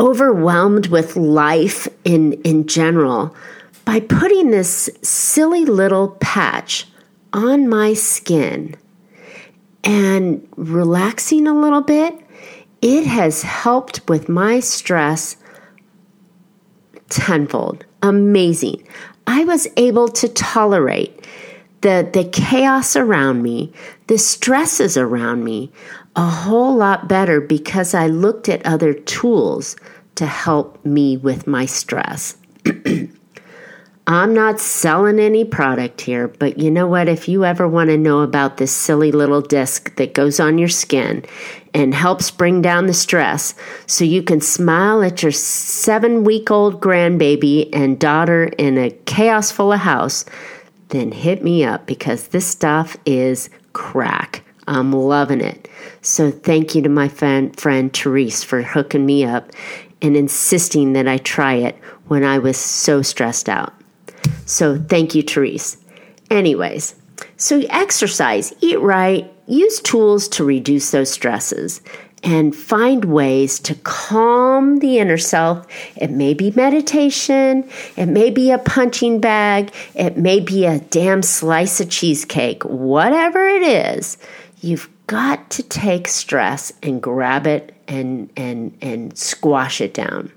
overwhelmed 0.00 0.86
with 0.86 1.16
life 1.16 1.86
in, 2.04 2.32
in 2.42 2.66
general, 2.66 3.34
by 3.84 4.00
putting 4.00 4.50
this 4.50 4.88
silly 5.02 5.64
little 5.64 6.16
patch 6.20 6.86
on 7.32 7.68
my 7.68 7.94
skin 7.94 8.76
and 9.84 10.46
relaxing 10.56 11.46
a 11.46 11.54
little 11.54 11.82
bit 11.82 12.22
it 12.82 13.06
has 13.06 13.42
helped 13.42 14.08
with 14.08 14.28
my 14.28 14.58
stress 14.58 15.36
tenfold. 17.08 17.86
Amazing. 18.02 18.86
I 19.28 19.44
was 19.44 19.68
able 19.76 20.08
to 20.08 20.28
tolerate 20.28 21.24
the, 21.82 22.08
the 22.12 22.24
chaos 22.24 22.96
around 22.96 23.42
me, 23.42 23.72
the 24.08 24.18
stresses 24.18 24.96
around 24.96 25.44
me, 25.44 25.70
a 26.16 26.26
whole 26.28 26.76
lot 26.76 27.08
better 27.08 27.40
because 27.40 27.94
I 27.94 28.08
looked 28.08 28.48
at 28.48 28.66
other 28.66 28.92
tools 28.92 29.76
to 30.16 30.26
help 30.26 30.84
me 30.84 31.16
with 31.16 31.46
my 31.46 31.66
stress. 31.66 32.36
I'm 34.06 34.34
not 34.34 34.58
selling 34.58 35.20
any 35.20 35.44
product 35.44 36.00
here, 36.00 36.26
but 36.26 36.58
you 36.58 36.72
know 36.72 36.88
what? 36.88 37.08
If 37.08 37.28
you 37.28 37.44
ever 37.44 37.68
want 37.68 37.90
to 37.90 37.96
know 37.96 38.20
about 38.20 38.56
this 38.56 38.72
silly 38.72 39.12
little 39.12 39.40
disc 39.40 39.94
that 39.94 40.12
goes 40.12 40.40
on 40.40 40.58
your 40.58 40.68
skin 40.68 41.24
and 41.72 41.94
helps 41.94 42.28
bring 42.28 42.60
down 42.62 42.86
the 42.86 42.94
stress 42.94 43.54
so 43.86 44.04
you 44.04 44.24
can 44.24 44.40
smile 44.40 45.04
at 45.04 45.22
your 45.22 45.30
seven 45.30 46.24
week 46.24 46.50
old 46.50 46.80
grandbaby 46.80 47.68
and 47.72 48.00
daughter 48.00 48.46
in 48.58 48.76
a 48.76 48.90
chaos 48.90 49.52
full 49.52 49.72
of 49.72 49.78
house, 49.78 50.24
then 50.88 51.12
hit 51.12 51.44
me 51.44 51.64
up 51.64 51.86
because 51.86 52.28
this 52.28 52.46
stuff 52.46 52.96
is 53.06 53.50
crack. 53.72 54.42
I'm 54.66 54.92
loving 54.92 55.40
it. 55.40 55.68
So 56.00 56.32
thank 56.32 56.74
you 56.74 56.82
to 56.82 56.88
my 56.88 57.06
friend, 57.08 57.56
friend 57.56 57.92
Therese 57.96 58.42
for 58.42 58.62
hooking 58.62 59.06
me 59.06 59.24
up 59.24 59.52
and 60.00 60.16
insisting 60.16 60.92
that 60.94 61.06
I 61.06 61.18
try 61.18 61.54
it 61.54 61.76
when 62.08 62.24
I 62.24 62.38
was 62.38 62.56
so 62.56 63.00
stressed 63.00 63.48
out. 63.48 63.72
So 64.46 64.78
thank 64.78 65.14
you, 65.14 65.22
Therese. 65.22 65.76
Anyways, 66.30 66.94
so 67.36 67.62
exercise, 67.68 68.54
eat 68.60 68.80
right, 68.80 69.32
use 69.46 69.80
tools 69.80 70.28
to 70.28 70.44
reduce 70.44 70.90
those 70.90 71.10
stresses, 71.10 71.80
and 72.24 72.54
find 72.54 73.04
ways 73.06 73.58
to 73.60 73.74
calm 73.82 74.78
the 74.78 74.98
inner 74.98 75.18
self. 75.18 75.66
It 75.96 76.10
may 76.10 76.34
be 76.34 76.52
meditation, 76.52 77.68
it 77.96 78.06
may 78.06 78.30
be 78.30 78.50
a 78.50 78.58
punching 78.58 79.20
bag, 79.20 79.72
it 79.94 80.16
may 80.16 80.40
be 80.40 80.64
a 80.64 80.78
damn 80.78 81.22
slice 81.22 81.80
of 81.80 81.90
cheesecake, 81.90 82.62
whatever 82.64 83.46
it 83.46 83.62
is. 83.62 84.18
You've 84.60 84.88
got 85.06 85.50
to 85.50 85.62
take 85.64 86.06
stress 86.06 86.72
and 86.82 87.02
grab 87.02 87.46
it 87.46 87.74
and 87.88 88.30
and 88.36 88.76
and 88.80 89.18
squash 89.18 89.80
it 89.80 89.92
down. 89.92 90.30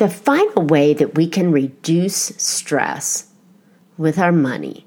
The 0.00 0.08
final 0.08 0.62
way 0.62 0.94
that 0.94 1.14
we 1.14 1.26
can 1.26 1.52
reduce 1.52 2.32
stress 2.38 3.26
with 3.98 4.18
our 4.18 4.32
money 4.32 4.86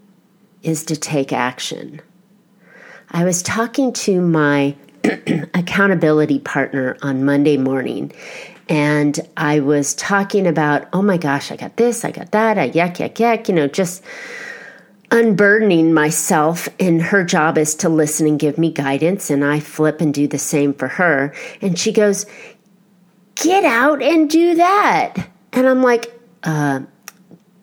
is 0.63 0.83
to 0.85 0.95
take 0.95 1.31
action. 1.31 2.01
I 3.11 3.23
was 3.23 3.43
talking 3.43 3.93
to 3.93 4.19
my 4.19 4.75
accountability 5.53 6.39
partner 6.39 6.97
on 7.03 7.25
Monday 7.25 7.57
morning, 7.57 8.11
and 8.67 9.19
I 9.37 9.59
was 9.59 9.93
talking 9.93 10.47
about, 10.47 10.87
oh 10.93 11.03
my 11.03 11.17
gosh, 11.17 11.51
I 11.51 11.57
got 11.57 11.77
this, 11.77 12.03
I 12.03 12.09
got 12.09 12.31
that, 12.31 12.57
I 12.57 12.71
yuck, 12.71 12.95
yuck, 12.95 13.13
yuck, 13.13 13.47
you 13.47 13.53
know, 13.53 13.67
just 13.67 14.01
unburdening 15.11 15.93
myself. 15.93 16.67
And 16.79 16.99
her 16.99 17.23
job 17.23 17.59
is 17.59 17.75
to 17.75 17.87
listen 17.89 18.25
and 18.25 18.39
give 18.39 18.57
me 18.57 18.71
guidance, 18.71 19.29
and 19.29 19.45
I 19.45 19.59
flip 19.59 20.01
and 20.01 20.11
do 20.11 20.27
the 20.27 20.39
same 20.39 20.73
for 20.73 20.87
her. 20.87 21.35
And 21.61 21.77
she 21.77 21.91
goes, 21.91 22.25
get 23.35 23.63
out 23.63 24.01
and 24.01 24.29
do 24.29 24.55
that. 24.55 25.29
And 25.51 25.67
I'm 25.67 25.83
like, 25.83 26.19
uh, 26.43 26.81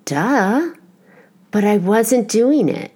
duh. 0.05 0.75
But 1.51 1.65
I 1.65 1.79
wasn't 1.79 2.29
doing 2.29 2.69
it. 2.69 2.93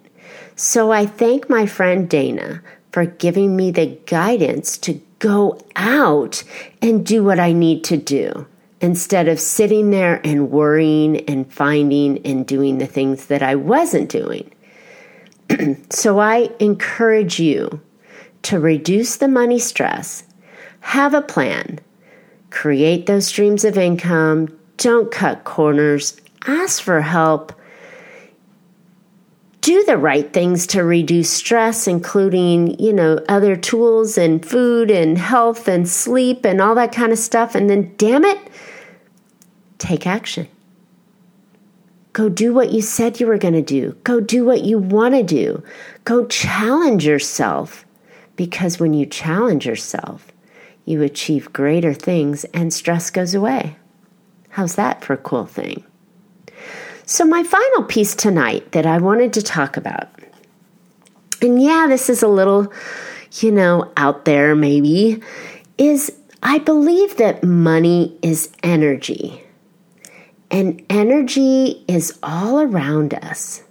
So 0.55 0.91
I 0.91 1.05
thank 1.05 1.49
my 1.49 1.65
friend 1.65 2.09
Dana 2.09 2.61
for 2.91 3.05
giving 3.05 3.57
me 3.57 3.71
the 3.71 3.97
guidance 4.05 4.77
to 4.79 5.01
go 5.19 5.59
out 5.75 6.43
and 6.81 7.05
do 7.05 7.23
what 7.23 7.39
I 7.39 7.51
need 7.51 7.83
to 7.85 7.97
do 7.97 8.47
instead 8.79 9.27
of 9.27 9.39
sitting 9.39 9.89
there 9.89 10.21
and 10.23 10.51
worrying 10.51 11.17
and 11.29 11.51
finding 11.51 12.25
and 12.25 12.45
doing 12.45 12.77
the 12.77 12.85
things 12.85 13.25
that 13.25 13.43
I 13.43 13.55
wasn't 13.55 14.09
doing. 14.09 14.51
so 15.89 16.19
I 16.19 16.51
encourage 16.59 17.39
you 17.39 17.81
to 18.43 18.59
reduce 18.59 19.17
the 19.17 19.27
money 19.27 19.59
stress, 19.59 20.23
have 20.81 21.13
a 21.13 21.21
plan, 21.21 21.79
create 22.55 23.05
those 23.05 23.27
streams 23.27 23.65
of 23.65 23.77
income, 23.77 24.47
don't 24.77 25.11
cut 25.11 25.43
corners, 25.43 26.19
ask 26.47 26.81
for 26.81 27.01
help. 27.01 27.51
Do 29.59 29.83
the 29.83 29.97
right 29.97 30.31
things 30.31 30.65
to 30.67 30.83
reduce 30.83 31.29
stress, 31.29 31.85
including, 31.85 32.79
you 32.79 32.93
know, 32.93 33.19
other 33.27 33.57
tools 33.57 34.17
and 34.17 34.43
food 34.45 34.89
and 34.89 35.17
health 35.17 35.67
and 35.67 35.87
sleep 35.87 36.45
and 36.45 36.61
all 36.61 36.75
that 36.75 36.93
kind 36.93 37.11
of 37.11 37.19
stuff. 37.19 37.55
And 37.55 37.69
then, 37.69 37.93
damn 37.97 38.23
it, 38.23 38.39
take 39.77 40.07
action. 40.07 40.47
Go 42.13 42.29
do 42.29 42.53
what 42.53 42.71
you 42.71 42.81
said 42.81 43.19
you 43.19 43.27
were 43.27 43.37
going 43.37 43.55
to 43.55 43.61
do. 43.61 43.97
Go 44.05 44.21
do 44.21 44.45
what 44.45 44.63
you 44.63 44.79
want 44.79 45.13
to 45.15 45.23
do. 45.23 45.61
Go 46.05 46.25
challenge 46.27 47.05
yourself. 47.05 47.85
Because 48.37 48.79
when 48.79 48.93
you 48.93 49.05
challenge 49.05 49.65
yourself, 49.65 50.31
you 50.85 51.01
achieve 51.01 51.51
greater 51.51 51.93
things 51.93 52.43
and 52.45 52.73
stress 52.73 53.09
goes 53.09 53.33
away. 53.33 53.75
How's 54.49 54.75
that 54.75 55.03
for 55.03 55.13
a 55.13 55.17
cool 55.17 55.45
thing? 55.45 55.83
So, 57.07 57.25
my 57.25 57.43
final 57.43 57.83
piece 57.83 58.15
tonight 58.15 58.71
that 58.71 58.85
I 58.85 58.97
wanted 58.99 59.33
to 59.33 59.41
talk 59.41 59.77
about, 59.77 60.07
and 61.41 61.61
yeah, 61.61 61.87
this 61.87 62.09
is 62.09 62.23
a 62.23 62.27
little, 62.27 62.71
you 63.33 63.51
know, 63.51 63.91
out 63.97 64.25
there 64.25 64.55
maybe, 64.55 65.21
is 65.77 66.11
I 66.41 66.59
believe 66.59 67.17
that 67.17 67.43
money 67.43 68.17
is 68.21 68.51
energy. 68.63 69.43
And 70.51 70.85
energy 70.89 71.83
is 71.87 72.17
all 72.23 72.61
around 72.61 73.13
us. 73.15 73.63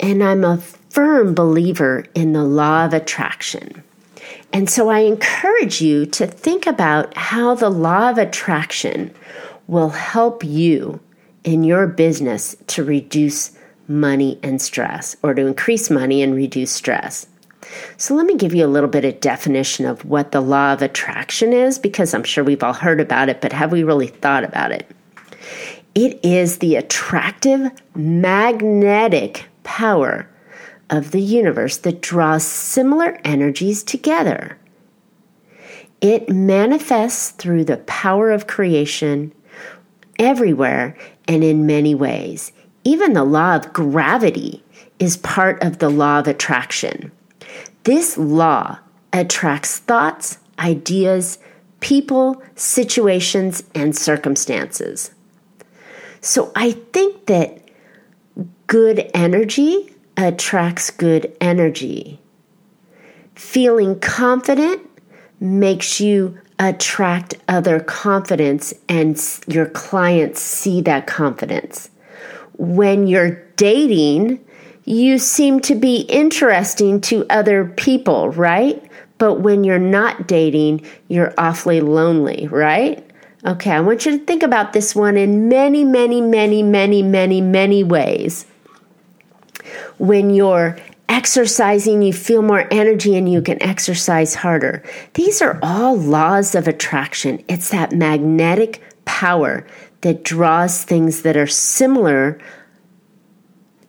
And 0.00 0.22
I'm 0.22 0.44
a 0.44 0.58
firm 0.58 1.34
believer 1.34 2.06
in 2.14 2.32
the 2.32 2.44
law 2.44 2.84
of 2.84 2.94
attraction. 2.94 3.82
And 4.52 4.70
so 4.70 4.88
I 4.88 5.00
encourage 5.00 5.80
you 5.80 6.06
to 6.06 6.26
think 6.26 6.66
about 6.66 7.16
how 7.16 7.54
the 7.54 7.70
law 7.70 8.10
of 8.10 8.18
attraction 8.18 9.12
will 9.66 9.90
help 9.90 10.44
you 10.44 11.00
in 11.42 11.64
your 11.64 11.86
business 11.86 12.56
to 12.68 12.84
reduce 12.84 13.52
money 13.88 14.38
and 14.42 14.60
stress 14.60 15.16
or 15.22 15.34
to 15.34 15.46
increase 15.46 15.90
money 15.90 16.22
and 16.22 16.34
reduce 16.34 16.72
stress. 16.72 17.26
So 17.96 18.14
let 18.14 18.26
me 18.26 18.36
give 18.36 18.54
you 18.54 18.64
a 18.64 18.68
little 18.68 18.88
bit 18.88 19.04
of 19.04 19.20
definition 19.20 19.86
of 19.86 20.04
what 20.04 20.32
the 20.32 20.40
law 20.40 20.72
of 20.72 20.82
attraction 20.82 21.52
is 21.52 21.78
because 21.78 22.14
I'm 22.14 22.24
sure 22.24 22.44
we've 22.44 22.62
all 22.62 22.72
heard 22.72 23.00
about 23.00 23.28
it, 23.28 23.40
but 23.40 23.52
have 23.52 23.72
we 23.72 23.82
really 23.82 24.08
thought 24.08 24.44
about 24.44 24.72
it? 24.72 24.90
It 25.94 26.20
is 26.24 26.58
the 26.58 26.76
attractive 26.76 27.70
magnetic 27.94 29.46
power 29.62 30.28
of 30.90 31.10
the 31.10 31.20
universe 31.20 31.76
that 31.78 32.00
draws 32.00 32.44
similar 32.44 33.18
energies 33.24 33.82
together. 33.82 34.58
It 36.00 36.28
manifests 36.28 37.30
through 37.30 37.64
the 37.64 37.78
power 37.78 38.30
of 38.30 38.46
creation 38.46 39.32
everywhere 40.18 40.96
and 41.26 41.42
in 41.42 41.66
many 41.66 41.94
ways. 41.94 42.52
Even 42.84 43.14
the 43.14 43.24
law 43.24 43.56
of 43.56 43.72
gravity 43.72 44.62
is 44.98 45.16
part 45.16 45.62
of 45.62 45.78
the 45.78 45.88
law 45.88 46.18
of 46.18 46.28
attraction. 46.28 47.10
This 47.84 48.18
law 48.18 48.78
attracts 49.12 49.78
thoughts, 49.78 50.38
ideas, 50.58 51.38
people, 51.80 52.42
situations, 52.54 53.62
and 53.74 53.96
circumstances. 53.96 55.10
So 56.20 56.52
I 56.56 56.72
think 56.72 57.26
that 57.26 57.60
good 58.66 59.10
energy 59.14 59.93
attracts 60.16 60.90
good 60.90 61.36
energy. 61.40 62.20
Feeling 63.34 63.98
confident 64.00 64.82
makes 65.40 66.00
you 66.00 66.38
attract 66.58 67.34
other 67.48 67.80
confidence 67.80 68.72
and 68.88 69.20
your 69.48 69.66
clients 69.66 70.40
see 70.40 70.80
that 70.82 71.06
confidence. 71.06 71.90
When 72.56 73.06
you're 73.06 73.42
dating, 73.56 74.44
you 74.84 75.18
seem 75.18 75.60
to 75.60 75.74
be 75.74 76.02
interesting 76.02 77.00
to 77.02 77.26
other 77.28 77.64
people, 77.64 78.30
right? 78.30 78.82
But 79.18 79.40
when 79.40 79.64
you're 79.64 79.78
not 79.78 80.28
dating, 80.28 80.86
you're 81.08 81.34
awfully 81.38 81.80
lonely, 81.80 82.46
right? 82.48 83.04
Okay, 83.44 83.72
I 83.72 83.80
want 83.80 84.06
you 84.06 84.18
to 84.18 84.24
think 84.24 84.42
about 84.42 84.72
this 84.72 84.94
one 84.94 85.16
in 85.16 85.48
many, 85.48 85.84
many, 85.84 86.20
many, 86.20 86.62
many, 86.62 87.02
many, 87.02 87.40
many 87.40 87.84
ways 87.84 88.46
when 89.98 90.30
you're 90.30 90.76
exercising, 91.08 92.02
you 92.02 92.12
feel 92.12 92.42
more 92.42 92.66
energy 92.70 93.16
and 93.16 93.30
you 93.30 93.42
can 93.42 93.62
exercise 93.62 94.34
harder. 94.34 94.82
These 95.14 95.42
are 95.42 95.58
all 95.62 95.96
laws 95.96 96.54
of 96.54 96.66
attraction. 96.66 97.42
It's 97.48 97.70
that 97.70 97.92
magnetic 97.92 98.82
power 99.04 99.66
that 100.00 100.24
draws 100.24 100.84
things 100.84 101.22
that 101.22 101.36
are 101.36 101.46
similar 101.46 102.38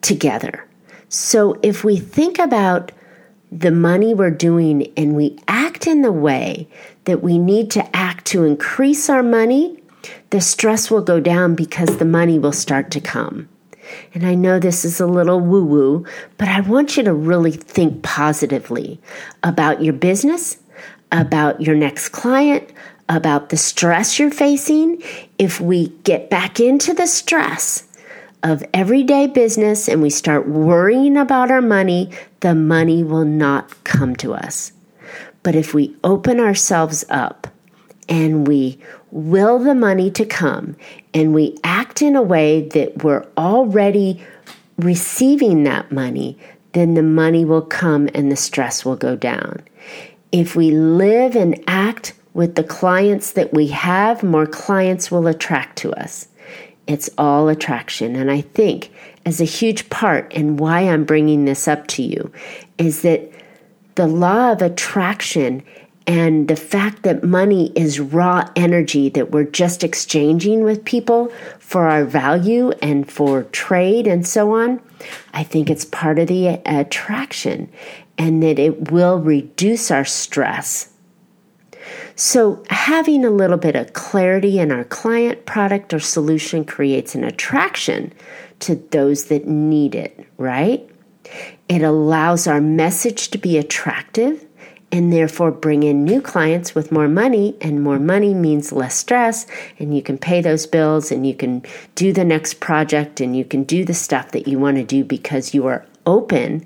together. 0.01 0.65
So 1.09 1.59
if 1.61 1.83
we 1.83 1.97
think 1.97 2.39
about 2.39 2.91
the 3.51 3.71
money 3.71 4.13
we're 4.13 4.31
doing 4.31 4.91
and 4.97 5.15
we 5.15 5.37
act 5.47 5.87
in 5.87 6.01
the 6.01 6.11
way 6.11 6.67
that 7.05 7.23
we 7.23 7.37
need 7.37 7.71
to 7.71 7.95
act 7.95 8.25
to 8.27 8.43
increase 8.43 9.09
our 9.09 9.23
money, 9.23 9.81
the 10.29 10.41
stress 10.41 10.91
will 10.91 11.01
go 11.01 11.19
down 11.19 11.55
because 11.55 11.97
the 11.97 12.05
money 12.05 12.37
will 12.37 12.51
start 12.51 12.91
to 12.91 12.99
come. 12.99 13.47
And 14.13 14.25
I 14.25 14.35
know 14.35 14.59
this 14.59 14.85
is 14.85 14.99
a 14.99 15.07
little 15.07 15.39
woo 15.39 15.65
woo, 15.65 16.05
but 16.37 16.47
I 16.47 16.61
want 16.61 16.97
you 16.97 17.03
to 17.03 17.13
really 17.13 17.51
think 17.51 18.03
positively 18.03 18.99
about 19.43 19.81
your 19.81 19.93
business, 19.93 20.57
about 21.11 21.61
your 21.61 21.75
next 21.75 22.09
client, 22.09 22.71
about 23.09 23.49
the 23.49 23.57
stress 23.57 24.17
you're 24.17 24.31
facing. 24.31 25.01
If 25.37 25.61
we 25.61 25.89
get 26.03 26.29
back 26.29 26.59
into 26.59 26.93
the 26.93 27.07
stress 27.07 27.83
of 28.43 28.63
everyday 28.73 29.27
business 29.27 29.87
and 29.87 30.01
we 30.01 30.09
start 30.09 30.47
worrying 30.47 31.17
about 31.17 31.51
our 31.51 31.61
money, 31.61 32.11
the 32.41 32.55
money 32.55 33.03
will 33.03 33.25
not 33.25 33.83
come 33.83 34.15
to 34.17 34.33
us. 34.33 34.71
But 35.43 35.55
if 35.55 35.73
we 35.73 35.95
open 36.03 36.39
ourselves 36.39 37.05
up 37.09 37.44
and 38.07 38.47
we 38.47 38.77
will 39.11 39.59
the 39.59 39.75
money 39.75 40.11
to 40.11 40.25
come 40.25 40.75
and 41.13 41.33
we 41.33 41.57
act 41.63 42.01
in 42.01 42.15
a 42.15 42.21
way 42.21 42.67
that 42.69 43.03
we're 43.03 43.25
already 43.37 44.23
receiving 44.77 45.63
that 45.63 45.91
money, 45.91 46.37
then 46.73 46.93
the 46.93 47.03
money 47.03 47.45
will 47.45 47.61
come 47.61 48.09
and 48.13 48.31
the 48.31 48.35
stress 48.35 48.83
will 48.83 48.95
go 48.95 49.15
down. 49.15 49.63
If 50.31 50.55
we 50.55 50.71
live 50.71 51.35
and 51.35 51.63
act 51.67 52.13
with 52.33 52.55
the 52.55 52.63
clients 52.63 53.31
that 53.31 53.53
we 53.53 53.67
have, 53.67 54.21
more 54.21 54.45
clients 54.45 55.09
will 55.09 55.27
attract 55.27 55.77
to 55.77 55.93
us. 55.93 56.27
It's 56.87 57.09
all 57.17 57.47
attraction. 57.47 58.15
And 58.15 58.29
I 58.29 58.41
think, 58.41 58.91
as 59.25 59.39
a 59.39 59.45
huge 59.45 59.89
part, 59.89 60.31
and 60.35 60.59
why 60.59 60.81
I'm 60.81 61.05
bringing 61.05 61.45
this 61.45 61.67
up 61.67 61.87
to 61.87 62.03
you, 62.03 62.31
is 62.77 63.01
that 63.03 63.31
the 63.95 64.07
law 64.07 64.51
of 64.51 64.61
attraction 64.61 65.63
and 66.07 66.47
the 66.47 66.55
fact 66.55 67.01
that 67.03 67.23
money 67.23 67.71
is 67.75 67.99
raw 67.99 68.47
energy 68.55 69.09
that 69.09 69.31
we're 69.31 69.43
just 69.43 69.83
exchanging 69.83 70.63
with 70.63 70.85
people 70.85 71.31
for 71.59 71.87
our 71.87 72.05
value 72.05 72.71
and 72.81 73.11
for 73.11 73.43
trade 73.45 74.05
and 74.05 74.27
so 74.27 74.53
on, 74.53 74.79
I 75.33 75.43
think 75.43 75.69
it's 75.69 75.85
part 75.85 76.19
of 76.19 76.27
the 76.27 76.61
attraction 76.65 77.71
and 78.17 78.43
that 78.43 78.59
it 78.59 78.91
will 78.91 79.19
reduce 79.19 79.89
our 79.89 80.05
stress. 80.05 80.91
So, 82.15 82.63
having 82.69 83.25
a 83.25 83.29
little 83.29 83.57
bit 83.57 83.75
of 83.75 83.93
clarity 83.93 84.59
in 84.59 84.71
our 84.71 84.85
client, 84.85 85.45
product, 85.45 85.93
or 85.93 85.99
solution 85.99 86.63
creates 86.63 87.13
an 87.13 87.23
attraction 87.23 88.13
to 88.61 88.75
those 88.75 89.25
that 89.25 89.47
need 89.47 89.95
it, 89.95 90.25
right? 90.37 90.89
It 91.67 91.81
allows 91.81 92.47
our 92.47 92.61
message 92.61 93.29
to 93.29 93.37
be 93.37 93.57
attractive 93.57 94.44
and 94.95 95.11
therefore 95.11 95.51
bring 95.51 95.83
in 95.83 96.05
new 96.05 96.21
clients 96.21 96.73
with 96.73 96.89
more 96.89 97.09
money 97.09 97.53
and 97.59 97.83
more 97.83 97.99
money 97.99 98.33
means 98.33 98.71
less 98.71 98.95
stress 98.95 99.45
and 99.77 99.93
you 99.93 100.01
can 100.01 100.17
pay 100.17 100.39
those 100.39 100.65
bills 100.65 101.11
and 101.11 101.27
you 101.27 101.33
can 101.33 101.61
do 101.95 102.13
the 102.13 102.23
next 102.23 102.61
project 102.61 103.19
and 103.19 103.35
you 103.35 103.43
can 103.43 103.65
do 103.65 103.83
the 103.83 103.93
stuff 103.93 104.31
that 104.31 104.47
you 104.47 104.57
want 104.57 104.77
to 104.77 104.85
do 104.85 105.03
because 105.03 105.53
you 105.53 105.67
are 105.67 105.85
open 106.05 106.65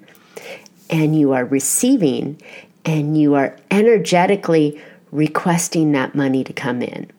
and 0.91 1.19
you 1.19 1.31
are 1.31 1.43
receiving 1.43 2.39
and 2.85 3.19
you 3.19 3.33
are 3.33 3.57
energetically 3.71 4.79
requesting 5.11 5.91
that 5.91 6.13
money 6.13 6.43
to 6.43 6.53
come 6.53 6.83
in. 6.83 7.09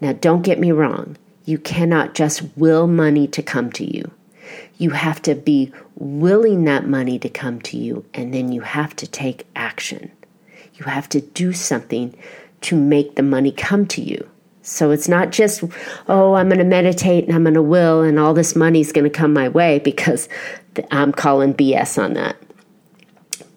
Now 0.00 0.14
don't 0.14 0.40
get 0.40 0.58
me 0.58 0.72
wrong, 0.72 1.18
you 1.44 1.58
cannot 1.58 2.14
just 2.14 2.42
will 2.56 2.86
money 2.86 3.26
to 3.28 3.42
come 3.42 3.70
to 3.72 3.84
you. 3.84 4.10
You 4.78 4.90
have 4.90 5.20
to 5.22 5.34
be 5.34 5.72
willing 5.94 6.64
that 6.64 6.86
money 6.86 7.18
to 7.18 7.28
come 7.28 7.60
to 7.60 7.76
you 7.76 8.06
and 8.14 8.32
then 8.32 8.50
you 8.50 8.62
have 8.62 8.96
to 8.96 9.06
take 9.06 9.46
action. 9.54 10.10
You 10.74 10.86
have 10.86 11.08
to 11.10 11.20
do 11.20 11.52
something 11.52 12.16
to 12.62 12.76
make 12.76 13.16
the 13.16 13.22
money 13.22 13.52
come 13.52 13.86
to 13.86 14.02
you. 14.02 14.28
So 14.62 14.90
it's 14.90 15.08
not 15.08 15.30
just, 15.30 15.62
oh, 16.08 16.34
I'm 16.34 16.48
going 16.48 16.58
to 16.58 16.64
meditate 16.64 17.26
and 17.26 17.34
I'm 17.34 17.44
going 17.44 17.54
to 17.54 17.62
will 17.62 18.00
and 18.00 18.18
all 18.18 18.32
this 18.32 18.56
money 18.56 18.80
is 18.80 18.92
going 18.92 19.04
to 19.04 19.10
come 19.10 19.32
my 19.32 19.48
way 19.48 19.78
because 19.78 20.28
I'm 20.90 21.12
calling 21.12 21.52
BS 21.52 22.02
on 22.02 22.14
that. 22.14 22.36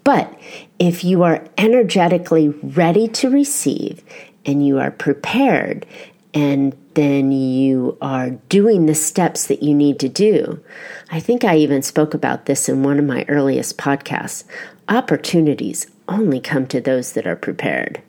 But 0.03 0.37
if 0.79 1.03
you 1.03 1.23
are 1.23 1.45
energetically 1.57 2.49
ready 2.49 3.07
to 3.09 3.29
receive 3.29 4.03
and 4.45 4.65
you 4.65 4.79
are 4.79 4.91
prepared 4.91 5.85
and 6.33 6.77
then 6.93 7.31
you 7.31 7.97
are 8.01 8.31
doing 8.49 8.85
the 8.85 8.95
steps 8.95 9.47
that 9.47 9.63
you 9.63 9.73
need 9.73 9.99
to 9.99 10.09
do. 10.09 10.63
I 11.09 11.19
think 11.19 11.43
I 11.43 11.57
even 11.57 11.81
spoke 11.81 12.13
about 12.13 12.45
this 12.45 12.67
in 12.67 12.83
one 12.83 12.99
of 12.99 13.05
my 13.05 13.25
earliest 13.27 13.77
podcasts. 13.77 14.43
Opportunities 14.89 15.87
only 16.07 16.39
come 16.39 16.67
to 16.67 16.81
those 16.81 17.13
that 17.13 17.27
are 17.27 17.35
prepared. 17.35 18.01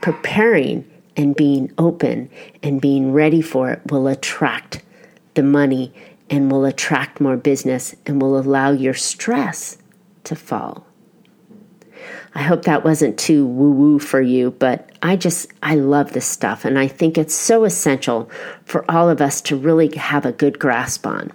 Preparing 0.00 0.90
and 1.16 1.36
being 1.36 1.72
open 1.78 2.30
and 2.62 2.80
being 2.80 3.12
ready 3.12 3.40
for 3.40 3.70
it 3.70 3.80
will 3.90 4.08
attract 4.08 4.82
the 5.34 5.42
money 5.42 5.92
and 6.30 6.50
will 6.50 6.64
attract 6.64 7.20
more 7.20 7.36
business 7.36 7.94
and 8.06 8.20
will 8.20 8.38
allow 8.38 8.70
your 8.70 8.94
stress 8.94 9.78
to 10.24 10.34
fall. 10.34 10.86
I 12.34 12.42
hope 12.42 12.62
that 12.64 12.84
wasn't 12.84 13.18
too 13.18 13.46
woo 13.46 13.70
woo 13.70 13.98
for 13.98 14.20
you, 14.20 14.50
but 14.52 14.90
I 15.02 15.14
just, 15.16 15.52
I 15.62 15.76
love 15.76 16.12
this 16.12 16.26
stuff 16.26 16.64
and 16.64 16.78
I 16.78 16.88
think 16.88 17.16
it's 17.16 17.34
so 17.34 17.64
essential 17.64 18.28
for 18.64 18.90
all 18.90 19.08
of 19.08 19.20
us 19.20 19.40
to 19.42 19.56
really 19.56 19.94
have 19.96 20.26
a 20.26 20.32
good 20.32 20.58
grasp 20.58 21.06
on. 21.06 21.32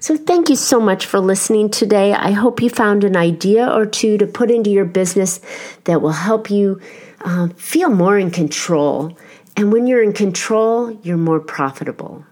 So, 0.00 0.16
thank 0.16 0.48
you 0.48 0.56
so 0.56 0.80
much 0.80 1.06
for 1.06 1.20
listening 1.20 1.70
today. 1.70 2.12
I 2.12 2.32
hope 2.32 2.60
you 2.60 2.68
found 2.68 3.04
an 3.04 3.16
idea 3.16 3.68
or 3.68 3.86
two 3.86 4.18
to 4.18 4.26
put 4.26 4.50
into 4.50 4.70
your 4.70 4.84
business 4.84 5.40
that 5.84 6.02
will 6.02 6.10
help 6.10 6.50
you 6.50 6.80
uh, 7.20 7.48
feel 7.56 7.90
more 7.90 8.18
in 8.18 8.30
control. 8.30 9.16
And 9.56 9.72
when 9.72 9.86
you're 9.86 10.02
in 10.02 10.12
control, 10.12 10.92
you're 11.02 11.16
more 11.16 11.40
profitable. 11.40 12.24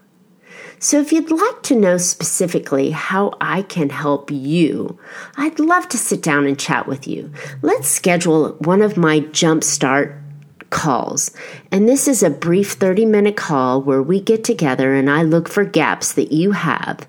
So, 0.79 0.99
if 0.99 1.11
you'd 1.11 1.29
like 1.29 1.61
to 1.63 1.75
know 1.75 1.97
specifically 1.97 2.89
how 2.89 3.33
I 3.39 3.61
can 3.61 3.89
help 3.89 4.31
you, 4.31 4.99
I'd 5.37 5.59
love 5.59 5.87
to 5.89 5.97
sit 5.97 6.23
down 6.23 6.47
and 6.47 6.59
chat 6.59 6.87
with 6.87 7.07
you. 7.07 7.31
Let's 7.61 7.87
schedule 7.87 8.53
one 8.59 8.81
of 8.81 8.97
my 8.97 9.19
Jumpstart 9.19 10.20
calls. 10.71 11.29
And 11.71 11.87
this 11.87 12.07
is 12.07 12.23
a 12.23 12.29
brief 12.31 12.71
30 12.71 13.05
minute 13.05 13.37
call 13.37 13.81
where 13.81 14.01
we 14.01 14.19
get 14.19 14.43
together 14.43 14.95
and 14.95 15.09
I 15.09 15.21
look 15.21 15.47
for 15.47 15.63
gaps 15.63 16.13
that 16.13 16.31
you 16.31 16.53
have. 16.53 17.07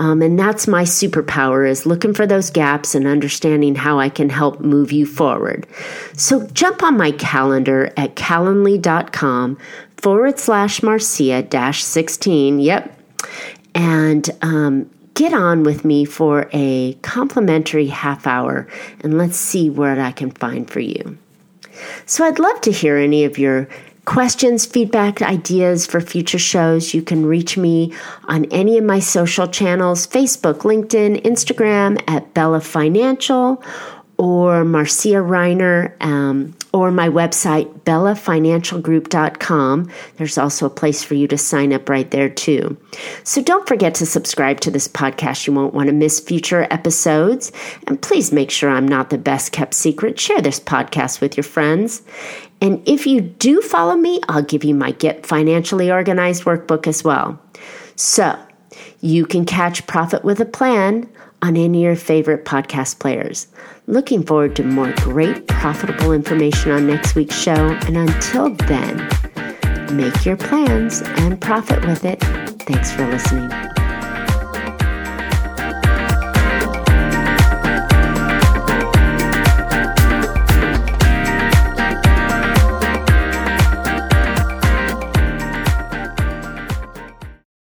Um, 0.00 0.22
and 0.22 0.36
that's 0.36 0.66
my 0.66 0.82
superpower 0.82 1.68
is 1.68 1.86
looking 1.86 2.14
for 2.14 2.26
those 2.26 2.50
gaps 2.50 2.96
and 2.96 3.06
understanding 3.06 3.76
how 3.76 4.00
I 4.00 4.08
can 4.08 4.30
help 4.30 4.58
move 4.58 4.90
you 4.90 5.06
forward. 5.06 5.68
So 6.16 6.48
jump 6.48 6.82
on 6.82 6.96
my 6.96 7.12
calendar 7.12 7.92
at 7.96 8.16
calendly.com 8.16 9.58
forward 9.96 10.40
slash 10.40 10.82
Marcia 10.82 11.42
dash 11.42 11.84
16. 11.84 12.58
Yep, 12.58 12.98
and 13.74 14.30
um, 14.42 14.90
get 15.14 15.32
on 15.32 15.62
with 15.62 15.84
me 15.84 16.04
for 16.04 16.48
a 16.52 16.94
complimentary 17.02 17.86
half 17.86 18.26
hour 18.26 18.66
and 19.00 19.16
let's 19.16 19.36
see 19.36 19.70
what 19.70 19.98
I 19.98 20.10
can 20.10 20.30
find 20.30 20.68
for 20.68 20.80
you. 20.80 21.18
So 22.06 22.24
I'd 22.24 22.38
love 22.38 22.60
to 22.62 22.72
hear 22.72 22.96
any 22.96 23.24
of 23.24 23.38
your 23.38 23.68
questions, 24.04 24.66
feedback, 24.66 25.22
ideas 25.22 25.86
for 25.86 26.00
future 26.00 26.38
shows. 26.38 26.92
You 26.94 27.02
can 27.02 27.24
reach 27.26 27.56
me 27.56 27.92
on 28.24 28.44
any 28.46 28.76
of 28.78 28.84
my 28.84 28.98
social 28.98 29.46
channels 29.46 30.06
Facebook, 30.06 30.58
LinkedIn, 30.58 31.22
Instagram 31.22 32.02
at 32.06 32.34
Bella 32.34 32.60
Financial 32.60 33.62
or 34.24 34.64
Marcia 34.64 35.20
Reiner 35.20 35.92
um, 36.02 36.56
or 36.72 36.90
my 36.90 37.10
website, 37.10 37.70
bellafinancialgroup.com. 37.80 39.90
There's 40.16 40.38
also 40.38 40.64
a 40.64 40.70
place 40.70 41.04
for 41.04 41.12
you 41.12 41.28
to 41.28 41.36
sign 41.36 41.74
up 41.74 41.90
right 41.90 42.10
there, 42.10 42.30
too. 42.30 42.78
So 43.22 43.42
don't 43.42 43.68
forget 43.68 43.94
to 43.96 44.06
subscribe 44.06 44.60
to 44.60 44.70
this 44.70 44.88
podcast. 44.88 45.46
You 45.46 45.52
won't 45.52 45.74
want 45.74 45.88
to 45.88 45.92
miss 45.92 46.20
future 46.20 46.66
episodes. 46.70 47.52
And 47.86 48.00
please 48.00 48.32
make 48.32 48.50
sure 48.50 48.70
I'm 48.70 48.88
not 48.88 49.10
the 49.10 49.18
best 49.18 49.52
kept 49.52 49.74
secret. 49.74 50.18
Share 50.18 50.40
this 50.40 50.58
podcast 50.58 51.20
with 51.20 51.36
your 51.36 51.44
friends. 51.44 52.00
And 52.62 52.82
if 52.88 53.06
you 53.06 53.20
do 53.20 53.60
follow 53.60 53.94
me, 53.94 54.20
I'll 54.30 54.40
give 54.40 54.64
you 54.64 54.74
my 54.74 54.92
Get 54.92 55.26
Financially 55.26 55.90
Organized 55.90 56.44
workbook 56.44 56.86
as 56.86 57.04
well. 57.04 57.38
So 57.96 58.38
you 59.02 59.26
can 59.26 59.44
catch 59.44 59.86
Profit 59.86 60.24
with 60.24 60.40
a 60.40 60.46
Plan 60.46 61.10
on 61.42 61.58
any 61.58 61.80
of 61.80 61.84
your 61.84 61.96
favorite 61.96 62.46
podcast 62.46 62.98
players. 62.98 63.48
Looking 63.86 64.22
forward 64.24 64.56
to 64.56 64.64
more 64.64 64.92
great, 64.96 65.46
profitable 65.46 66.12
information 66.12 66.70
on 66.70 66.86
next 66.86 67.14
week's 67.14 67.38
show. 67.38 67.52
And 67.86 67.96
until 67.98 68.50
then, 68.50 68.96
make 69.92 70.24
your 70.24 70.36
plans 70.36 71.02
and 71.02 71.38
profit 71.40 71.84
with 71.84 72.04
it. 72.04 72.18
Thanks 72.62 72.90
for 72.92 73.06
listening. 73.06 73.50